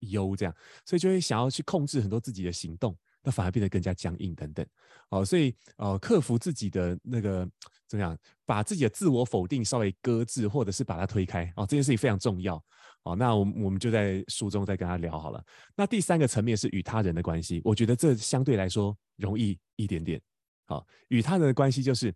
[0.00, 2.96] 优，这样，所以就会想要去控制很多自己的行动。
[3.22, 4.66] 那反而变得更加僵硬等等，
[5.10, 7.48] 哦，所以呃，克服自己的那个
[7.86, 12.56] 怎么样，把自己的自我否定稍微搁置，或者是把它推开，哦，这件事情非常重要，
[13.02, 15.44] 哦，那我我们就在书中再跟他聊好了。
[15.76, 20.20] 那第三个层面是与他人的关系，我觉得这相对来说容易一点点。
[20.66, 22.14] 好，与他人的关系就是，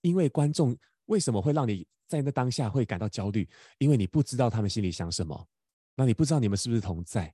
[0.00, 3.48] 因为观众为什么会让你在那当下会感到焦虑？
[3.78, 5.46] 因为你不知道他们心里想什么，
[5.94, 7.32] 那你不知道你们是不是同在。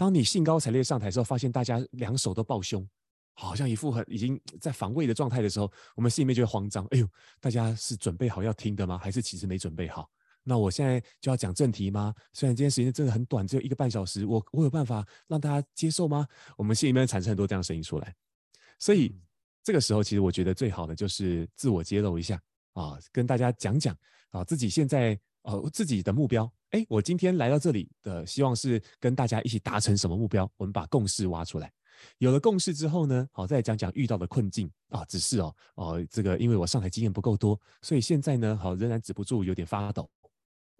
[0.00, 2.88] 当你兴高采烈上台的时候，发现大家两手都抱胸，
[3.34, 6.86] 好像一副很已经在防卫的状态的时候，我们心里面就会慌张。
[6.86, 7.06] 哎呦，
[7.38, 8.96] 大家是准备好要听的吗？
[8.96, 10.10] 还是其实没准备好？
[10.42, 12.14] 那我现在就要讲正题吗？
[12.32, 16.26] 虽然今天时间真的很短，只有一个半小时，我我有办法让大家接受吗？
[16.56, 18.16] 我们心里面产生很多这样的声音出来。
[18.78, 19.14] 所以
[19.62, 22.40] 这个时候，其实我觉得最好的就是自我揭露一下
[22.72, 23.94] 啊，跟大家讲讲
[24.30, 26.50] 啊，自己现在呃自己的目标。
[26.70, 30.50] 哎，我今天来到这里的希望是跟大家一起达成什么目标？
[30.56, 31.72] 我们把共识挖出来。
[32.18, 35.04] 有了共识之后呢，好，再讲讲遇到的困境啊。
[35.04, 40.08] 只是哦，哦，这个因为我上台经验不够多，所以现在呢，好，仍然止不住有点发抖。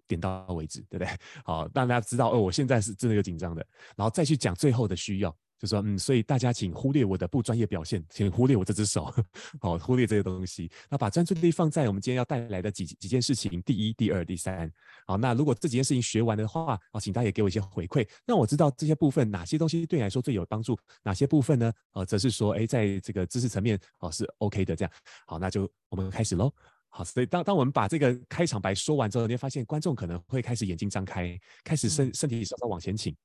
[0.07, 1.07] 点到为止，对不对？
[1.45, 3.65] 好，让大家知道哦，我现在是真的有紧张的。
[3.95, 9.13] 然后再去讲最后的需要就说嗯，所以大家请忽略我的不专业表现，请忽略我这只手，
[9.61, 14.71] 好，忽略这些东西，那把专注力放在我们今天要带来的几几件事情，第一、第二、第三。
[15.05, 21.71] 好，那如果这几件事情学完的话，啊，请大家也给我一些回馈，让我知道这些部分哪些东西对你来说最有帮助，哪些部分呢？
[21.93, 24.91] 呃，则是说，哎，在这个知识层面，哦，是 OK 的，这样。
[25.27, 26.51] 好，那就我们开始喽。
[26.89, 33.15] 好，所以当当我们把这个开场白说完之后，你会发现观众可能会开始眼睛张开，开始身身体稍稍往前倾。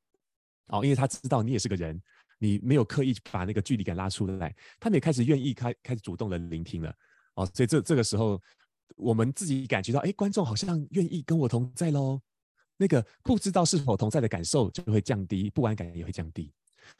[0.69, 2.01] 哦，因为他知道你也是个人。
[2.39, 6.95] 你没有刻意把那个距离感拉出来，他们也开始愿意开开始主动的聆听了。
[7.35, 8.41] 哦，所以这这个时候，
[8.97, 12.21] 我们自己感觉到，哎，观众好像愿意跟我同在喽，
[12.77, 16.53] 那个不知道是否同在的感受就会降低，不安感也会降低，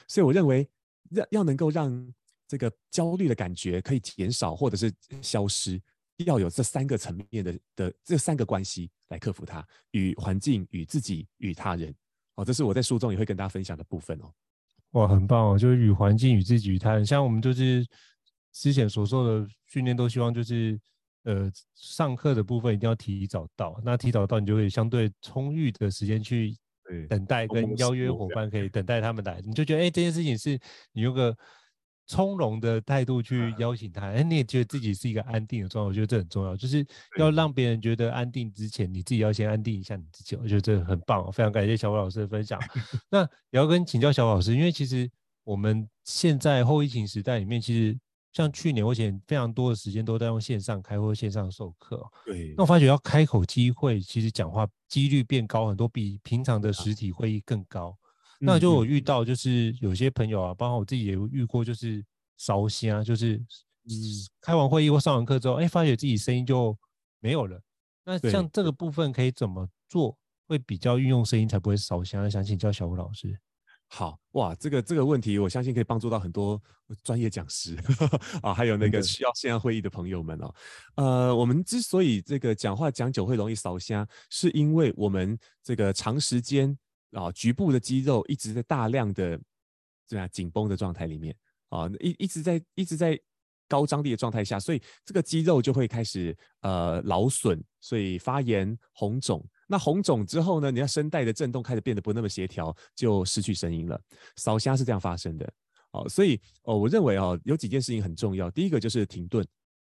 [0.07, 0.69] 所以我认为
[1.11, 2.15] 要要能够让
[2.47, 5.81] 这个焦虑的感觉可以减少或者是消失，
[6.19, 11.95] 要有这三个层面的的这三个关系来克服它，与环境、与自己、与他人，
[12.35, 14.33] 哦，这是我在书中也会跟大家分享的部分哦。
[14.93, 15.59] 哇，很棒哦！
[15.59, 17.87] 就是与环境、与自己、与他人，像我们就是
[18.53, 20.81] 之前所做的训练，都希望就是
[21.25, 23.81] 呃，上课的部分一定要提早到。
[23.85, 26.57] 那提早到，你就会相对充裕的时间去
[27.09, 29.41] 等待跟邀约伙伴，可以等待他们来。
[29.45, 30.59] 你就觉得，哎、欸，这件事情是
[30.93, 31.37] 你有个。
[32.07, 36.87] 从容的态度去邀请他，哎，你也觉得自己是一个安定的状态，我觉得这很重要，就是
[37.19, 42.61] 要让别人觉得安定之前，你自己要先安定一下你自己，我觉得这很棒，非常感谢小虎老师的分享。
[43.11, 45.11] 那也要跟请教小虎老师，因为其实
[45.45, 47.99] 我们现在后疫情时代里面，其实
[48.33, 52.05] 像去年，我以前非常多的时间都在用线上开会、线上授课。
[52.25, 52.55] 对。
[52.57, 57.97] 那我发觉要开口机会，其实讲话几率变高很多，比平常的实体会议更高。
[58.39, 62.05] 那就有遇到，就是有些朋友啊，包括我自己也有遇过，就是
[62.37, 63.37] 烧香，就是
[63.89, 63.93] 嗯，
[64.41, 66.77] 开完会议或上完课之后，哎，发觉自己声音就
[67.21, 67.61] 没有了。
[68.05, 72.31] 那像这个部分可以怎么做，会比较运用声音才不会烧香？
[72.31, 73.39] 想请教小吴老师。
[73.89, 76.61] 好哇，这个这个问题，我相信可以帮助到很多
[77.05, 77.77] 专业讲师
[78.43, 80.55] 啊，还有那个需要线上会议的朋友们哦。
[80.97, 86.77] 呃，我们之所以这个讲话讲久会容易烧香，是因为我们这个长时间。
[87.13, 89.41] 啊，局部的肌肉一直在大量的
[90.07, 91.35] 这样紧绷的状态里面
[91.69, 93.19] 啊，一一直在一直在
[93.69, 99.45] 高张力的状态下，所以这个肌肉就会开始呃劳损，所以发炎红肿。
[99.67, 104.01] 那红肿之后呢，你要声带的震动开始变得不那么协调，就失去声音了。
[104.37, 105.53] 烧声是这样发生的
[105.91, 108.49] 哦，所以哦，我认为哦，有几件事情很重要。
[108.51, 109.45] 第一个就是停顿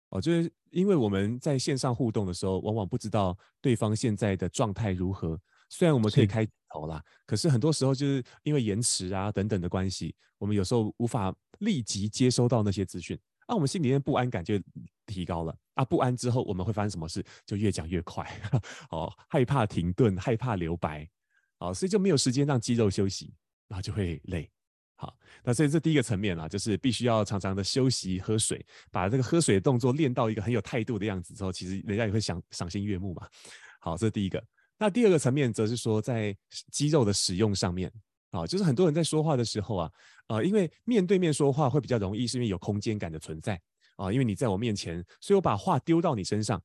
[0.10, 5.40] 哦，就是因为我们在线上互动的时候，往往不知道对方现在的状态如何。
[5.70, 14.56] 虽然我们可以开头啦，可是很多时候就是因为延迟啊等等的关系，我们有时候无法立即接收到那些资讯，那、啊、我们心里面不安感就
[15.06, 15.86] 提高了啊。
[15.86, 17.24] 不安之后，我们会发生什么事？
[17.46, 18.26] 就越讲越快，
[18.92, 21.08] 哦，害怕停顿，害怕留白，
[21.60, 23.34] 哦，所以就没有时间让肌肉休息，
[23.68, 24.50] 然后就会累。
[24.96, 33.26] 好，那所以这第一个层面啦，就是必须要常常的休息、喝水，把这个喝水的动作练到一个很有态度的样子之后，其实人家也会赏赏心悦目嘛。
[33.80, 34.44] 好，这是第一个。
[34.80, 36.36] 那第二个层面，则是说在
[36.72, 37.92] 肌肉的使用上面
[38.32, 39.92] 啊，就是很多人在说话的时候啊，
[40.28, 43.60] 呃，因为面对面说话会比较容易，是因为有空间感的存在
[43.98, 46.64] 啊，因为你在我面前，所以我把话丢到你身上，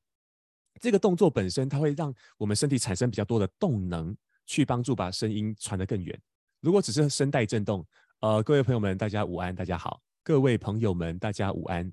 [0.79, 6.17] 这个动作本身它会让我们身体产生比较多的动能，去帮助把声音传得更远。
[6.61, 7.85] 如果只是声带震动，
[8.21, 11.91] 呃，各位朋友们，大家午安，大家好，各位朋友们，大家午安，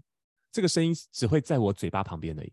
[0.52, 2.52] 这个声音只会在我嘴巴旁边而已。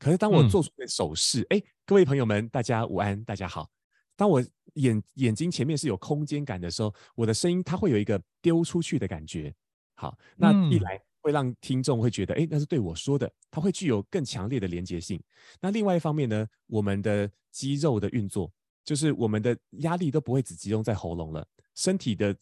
[0.00, 3.70] 可是当我做出个手势，哎、嗯，各位朋友们，大家午安，大家好。
[4.16, 4.42] 当我
[4.74, 9.54] 眼眼睛前面是有空间感的时候，我的声音它会有一个丢出去的感觉。
[9.96, 15.22] 好，那一来会让听众会觉得，哎，那是对我说的，它会具有更强烈的连接性。
[15.60, 18.50] 那另外一方面呢，我们的肌肉的运作，
[18.82, 22.34] 就是我们的压力都不会只集中在喉咙了，身体的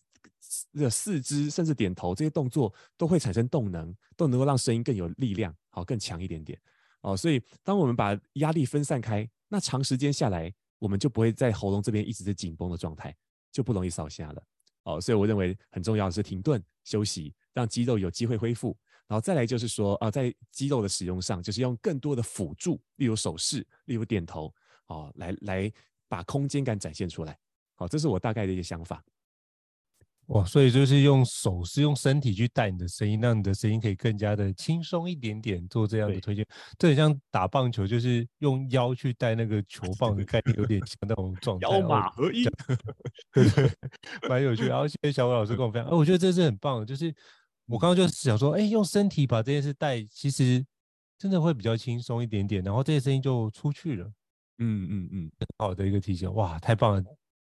[0.74, 6.56] 的四肢甚至点头这些动作都会产生动能，都能够让声音更有力量，好，更强一点点。
[7.00, 13.14] 哦，所以当我们把压力分散开，那长时间下来，我们就不会在喉咙这边一直在紧绷的状态，
[13.52, 14.42] 就不容易烧瞎了。
[14.84, 18.76] 哦，所以我认为很重要的是停顿休息，让肌肉有机会恢复。
[19.06, 24.52] 然后再来就是说，啊，在肌肉的使用上，就是用更多的辅助，例如手势，例如点头，
[24.86, 25.72] 哦，来来
[26.08, 27.38] 把空间感展现出来。
[27.74, 29.02] 好，这是我大概的一个想法。
[30.28, 36.46] 哇，所以就是用手是、用身体去带你的声音，让你的声音可以更加的轻松一点点，做这样的推荐。
[36.78, 41.66] 这很像打棒球，就是用腰去带那个球棒的概念，有点像那种 状态。
[41.68, 42.44] 腰马合一，
[43.32, 43.70] 对对，
[44.28, 44.66] 蛮有趣。
[44.66, 46.84] 然后谢谢小伟老师跟我分享，哎，我觉得这是很棒的。
[46.84, 47.14] 就是
[47.64, 50.62] 我刚刚就是想说，哎，用身体把这件事带，其实
[51.16, 54.04] 真的会比较轻松一点点，然后这些声音就出去了。
[54.58, 57.02] 嗯嗯嗯，好的一个提醒，哇，太棒了！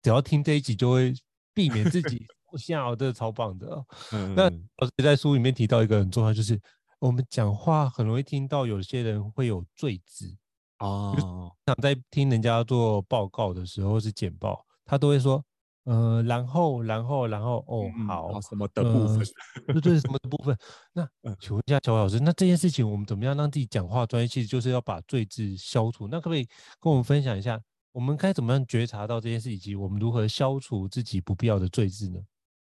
[0.03, 1.15] 只要听这一集，就会
[1.55, 2.27] 避免自己。
[2.57, 3.85] 下哦，真的超棒的、哦。
[4.11, 6.59] 嗯，那老师在书里面提到一个很重要，就是
[6.99, 10.35] 我们讲话很容易听到有些人会有赘字
[10.79, 11.51] 哦。
[11.65, 15.43] 想在听人家做报告的时候是简报，他都会说。
[15.85, 19.25] 呃，然后，然后，然后，哦，好，嗯、什么的部分？
[19.65, 20.55] 呃、对对，什么的部分？
[20.93, 21.07] 那
[21.39, 24.27] 请问一下，乔老师，那这件事情我们怎么样让自己讲话专业？
[24.27, 26.07] 其实就是要把赘字消除。
[26.07, 26.47] 那可不可以
[26.79, 27.59] 跟我们分享一下，
[27.91, 32.19] 我们该怎么样觉察到这件事，以及我们如何消除自己不必要的赘字呢？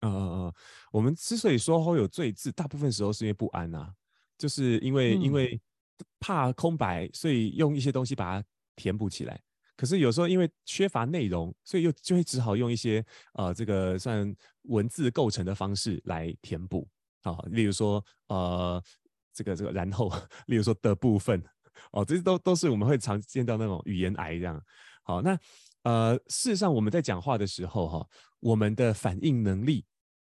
[0.03, 0.53] 嗯嗯嗯，
[0.91, 3.91] 我们之所以说会有赘字，大部分时候是因为不安啊，
[4.37, 5.59] 就是因为、嗯、因为
[6.19, 9.41] 怕空白，所以用一些东西把它填补起来。
[9.75, 14.33] 可是有时候因为缺乏内容，所以又就会只好用一些呃这个算
[14.63, 16.87] 文字构成的方式来填补
[17.23, 18.81] 啊，例如说呃
[19.33, 20.11] 这个这个然后，
[20.45, 21.43] 例如说的部分
[21.91, 24.61] 哦，这些都都是我们会常见到那种语言癌这样。
[25.01, 25.37] 好，那
[25.81, 29.83] 呃事实上我们在讲话的时候哈、哦，我们的反应能力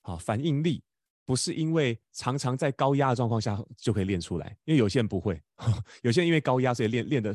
[0.02, 0.82] 好、反应力。
[1.24, 5.40] 不是因为常常在高压的状况下就可以练出来，因为有些人不会，
[6.02, 7.32] 有些人因为高压所以练练的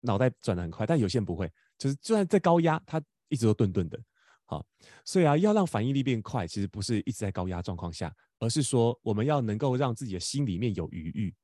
[0.00, 1.46] 脑袋转得很快，但有些人不会，
[1.76, 4.00] 就是就算在高压，他一直都顿顿的。
[4.46, 4.66] 好，
[5.04, 11.34] 所以啊，要让反应力变快，其实不是一直在高压状况下，而是说我们要能够让自己的心里面有余裕。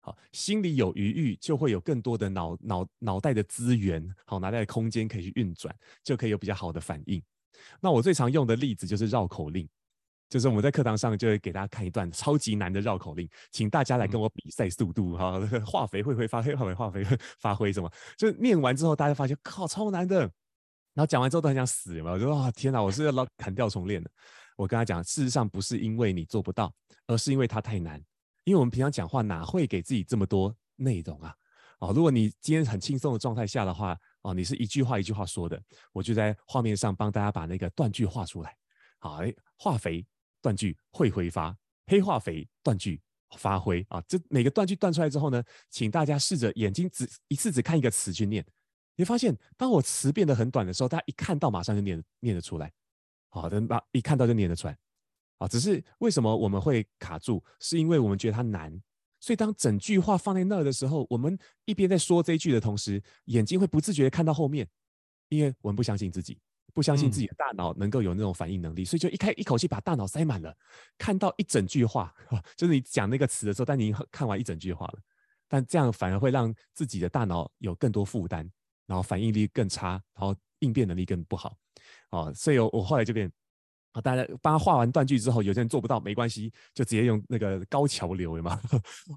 [0.00, 7.20] 好，心里有余裕，就会有更多的脑脑脑袋的资源，好，脑袋的空间可以去运转，就可以有比较好的反应。
[7.80, 9.68] 那我最常用的例子就是绕口令。
[10.28, 16.54] 就是我们在课堂上就会给大家看一段超级难的绕口令，请大家来跟我比赛速度哈， 化肥会不会发 挥？
[16.54, 17.04] 化肥化肥
[17.38, 17.90] 发挥什么？
[18.18, 20.20] 就念完之后，大家发现靠超难的，
[20.94, 22.18] 然后讲完之后都很想死，有没有？
[22.18, 24.10] 就说啊天哪，我是要老砍掉重练的。
[24.56, 26.72] 我跟他讲，事实上不是因为你做不到，
[27.06, 28.02] 而是因为它太难。
[28.44, 31.34] 因为我们平常讲话哪会给自己这么多内容啊？
[31.80, 35.60] 哦，如果你今天很轻松的状态下的话，哦，你是一句话一句话说的，
[35.92, 38.56] 我就在画面上帮大家把那个断句画出来。
[38.98, 40.04] 好，哎，化肥。
[40.42, 41.56] 断句会挥发，
[41.86, 43.00] 黑化肥断句
[43.38, 44.00] 发挥啊！
[44.08, 48.44] 这每个断句断出来之后呢，请大家试着眼睛只一次只看一个词去念，
[48.96, 52.72] 你会发现，当我词变得很短的时候，大家一看到马上就念念得出来。
[53.28, 54.78] 好的，那一看到就念得出来。
[55.38, 57.44] 啊，只是为什么我们会卡住？
[57.60, 58.80] 是因为我们觉得它难。
[59.20, 64.66] 所以当整句话放在那儿的时候，我们一边在说这一句的同时，眼睛会不自觉地看到后面，
[65.28, 66.38] 因为我们不相信自己。
[66.76, 70.54] 不相信自己的大脑能够有那种反应能力，嗯、所以就一开一口气把大脑塞满了，
[70.98, 72.14] 看到一整句话，
[72.54, 74.98] 就是你讲那个词的时候，但你看完一整句话了，
[75.48, 78.46] 但这样反而会让自己的大脑有更多负担，
[78.86, 81.56] 然后反应力更差，然后应变能力更不好。
[82.10, 83.32] 哦，所以我我后来就变，
[83.92, 88.60] 啊，大家帮他画完断句之后，有些人做不到没关系，就直接用那个高桥流，有吗？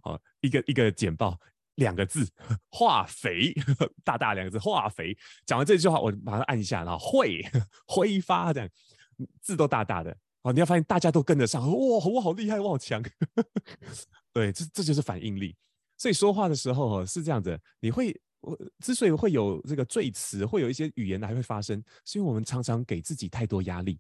[0.02, 1.38] 好， 一个一个简报。
[1.80, 2.28] 两个字，
[2.70, 3.52] 化肥，
[4.06, 5.18] 大大两个字，化肥。
[5.46, 7.42] 讲完这句话，我马上按一下，然后会
[7.88, 8.70] 挥发，这样
[9.42, 10.16] 字都大大的。
[10.44, 13.04] 哦，你要发现大家都跟得上，哇，我好厉害，我好强。
[14.32, 15.56] 对，这这就是反应力。
[15.98, 24.00] 所以说话的时候是这样子，你会，我之所以会有这个赘词，会有一些语言还会发生，是因为我们常常给自己太多压力。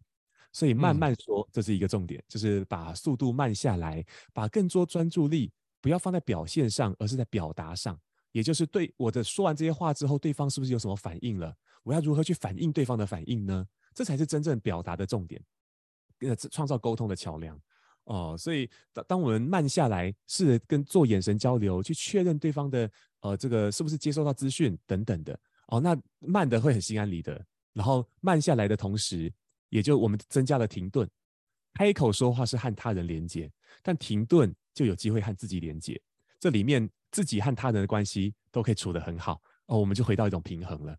[0.52, 4.04] 所以慢慢说，嗯、这是一个重点，就是把速度慢下来，
[4.34, 5.52] 把更多专注力。
[5.82, 8.00] 不要放在表现上，而是在表达上。
[8.32, 11.56] 也就是对我的说完这些话之后，对方是不是有什么反应了？
[11.82, 13.66] 我要如何去反应对方的反应呢？
[13.96, 15.44] 这才是真正表达的重点，
[16.20, 17.60] 呃，创造沟通的桥梁。
[18.04, 25.40] 哦，所以当当我们慢下来，试着跟做眼神交流，去确认对方的呃这个是不是接收到资讯等等的。
[25.68, 27.44] 哦，那慢的会很心安理得。
[27.74, 29.32] 然后慢下来的同时，
[29.70, 31.10] 也就我们增加了停顿。
[31.74, 33.52] 开口说话是和他人连接，
[33.82, 34.56] 但停顿。
[34.80, 36.02] 就有机会和自己连接，
[36.40, 40.96] 这里面自己和他人的关系都可以处得很好哦，我们就回到一种平衡了。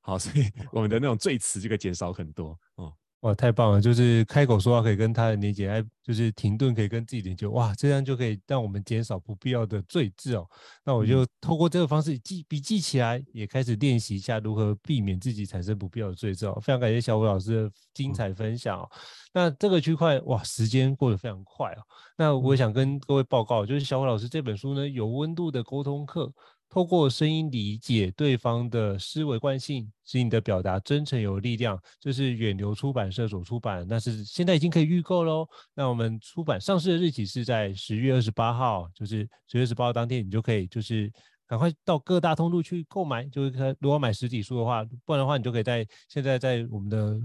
[0.00, 2.90] 好，所以我们的那种罪词就可以减少很多哦。
[3.22, 3.80] 哇，太棒了！
[3.80, 10.46] 就是开口说话可以跟他人连接，哎，就是停顿可以跟自己连接，哇，这样就可以让我们减少不必要的罪字哦。
[10.84, 16.56] 那我就透过这个方式记笔记起来，也开始练习一下如何避免自己产生不必要的罪字哦。
[16.62, 18.88] 非常感谢小虎老师的精彩分享哦。
[18.92, 18.98] 嗯、
[19.32, 21.82] 那这个区块哇，时间过得非常快哦。
[22.16, 26.32] 那我想跟各位报告，就是小虎老师这本书呢，有温度的沟通课。
[26.70, 31.80] 透过声音理解对方的思维惯性，使你的表达真诚有力量。
[31.98, 35.48] 这是远流出版社所出版的，那是现在已经可以预购喽。
[35.74, 41.10] 那我们出版上市的日期是在十月二十八号，就是十月二十八号当天，你就可以就是
[41.46, 43.24] 赶快到各大通路去购买。
[43.24, 47.18] 就是如果买实体书的话，不然的话，你就可以在现在在我们的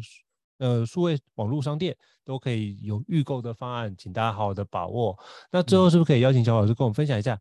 [0.59, 5.17] 呃数位网络商店都可以有预购的方案，请大家好好的把握。
[5.51, 7.37] 那最后是不是可以邀请小老师跟我们分享一下？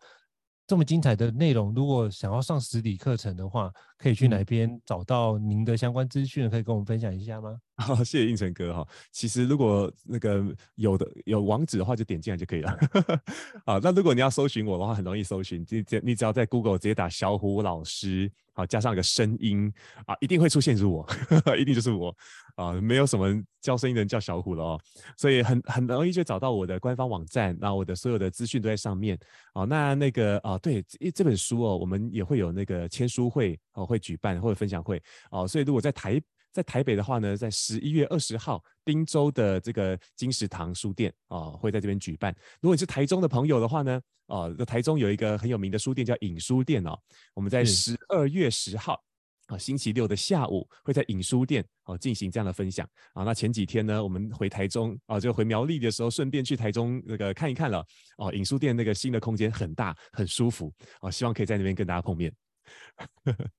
[0.66, 3.70] 这么精彩的内容，如果想要上实体课程的话，
[4.02, 6.50] 可以去哪边找到您的相关资讯？
[6.50, 7.56] 可以跟我们分享一下吗？
[7.78, 8.86] 好，谢谢应成哥哈。
[9.12, 10.44] 其实如果那个
[10.74, 12.76] 有的有网址的话，就点进来就可以了。
[13.64, 19.72] 好，那如果你要搜寻我的话，很容易搜寻，你只你只要在 Google 直接打小虎老师，好，加上一个声音
[20.04, 21.06] 啊，一定会出现是我，
[21.56, 22.14] 一定就是我
[22.56, 24.80] 啊，没有什么叫声音的人叫小虎了哦，
[25.16, 29.18] 所以很很容易就找到我的官方网站，那我的所有的资讯都在上面。
[29.54, 36.20] 好，那那个啊，对，这这本书哦，我们也会有那个签书会哦，会举办或者分享会哦，所以如果在台。
[36.52, 42.30] 在台北的话呢，在十一月二十号，汀州的这个金石堂书店啊、哦，会在这边举办。
[42.60, 46.94] 如果你是台中的朋友的话呢，哦，台中有一个很有名的书店叫影书店哦。
[47.32, 49.02] 我们在十二月十号
[49.46, 53.24] 啊、哦，星期六的下午，会在影书店哦进行这样的分享啊、哦。
[53.24, 57.82] 那前几天呢，我们回台中啊、哦，就回苗栗的时候，顺便去台中那个看一看了
[58.18, 58.30] 哦。
[58.34, 62.30] 影书店那个新的空间很大，很舒服啊、哦，希望可以在那边跟大家碰面。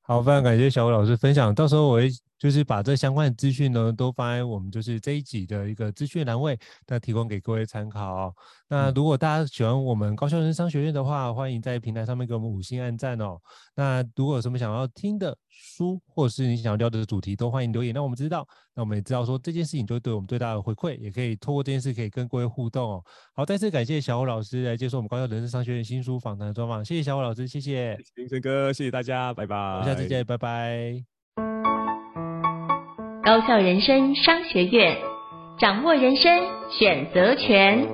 [0.01, 2.09] 好，非常感谢小吴老师分享，到时候我会。
[2.43, 8.35] 就是把这相关的资讯呢，都放在我们就是这一集的一个资讯栏位，那提供给各位参考哦。
[8.67, 13.39] 那如果大家喜欢我们高校人生商学院的话，欢迎在平台上面给我们五星按赞哦。
[13.75, 18.45] 那如果有什么想要听的书，或者是你想要聊的主题，都欢迎留言让我们知道。
[18.75, 23.03] 那我们也知道说这件事情就会对我们最大的回馈，也可以透过这件事可以跟各位互动哦。
[23.33, 31.72] 好，再次感谢小虎老师来接受我们高校人生商学院新书访谈的专访，谢谢小虎老师，谢谢林晨哥，谢谢大家，拜拜，我们下次见，拜拜。
[33.23, 34.97] 高校人生商学院，
[35.57, 37.87] 掌握人生选择权。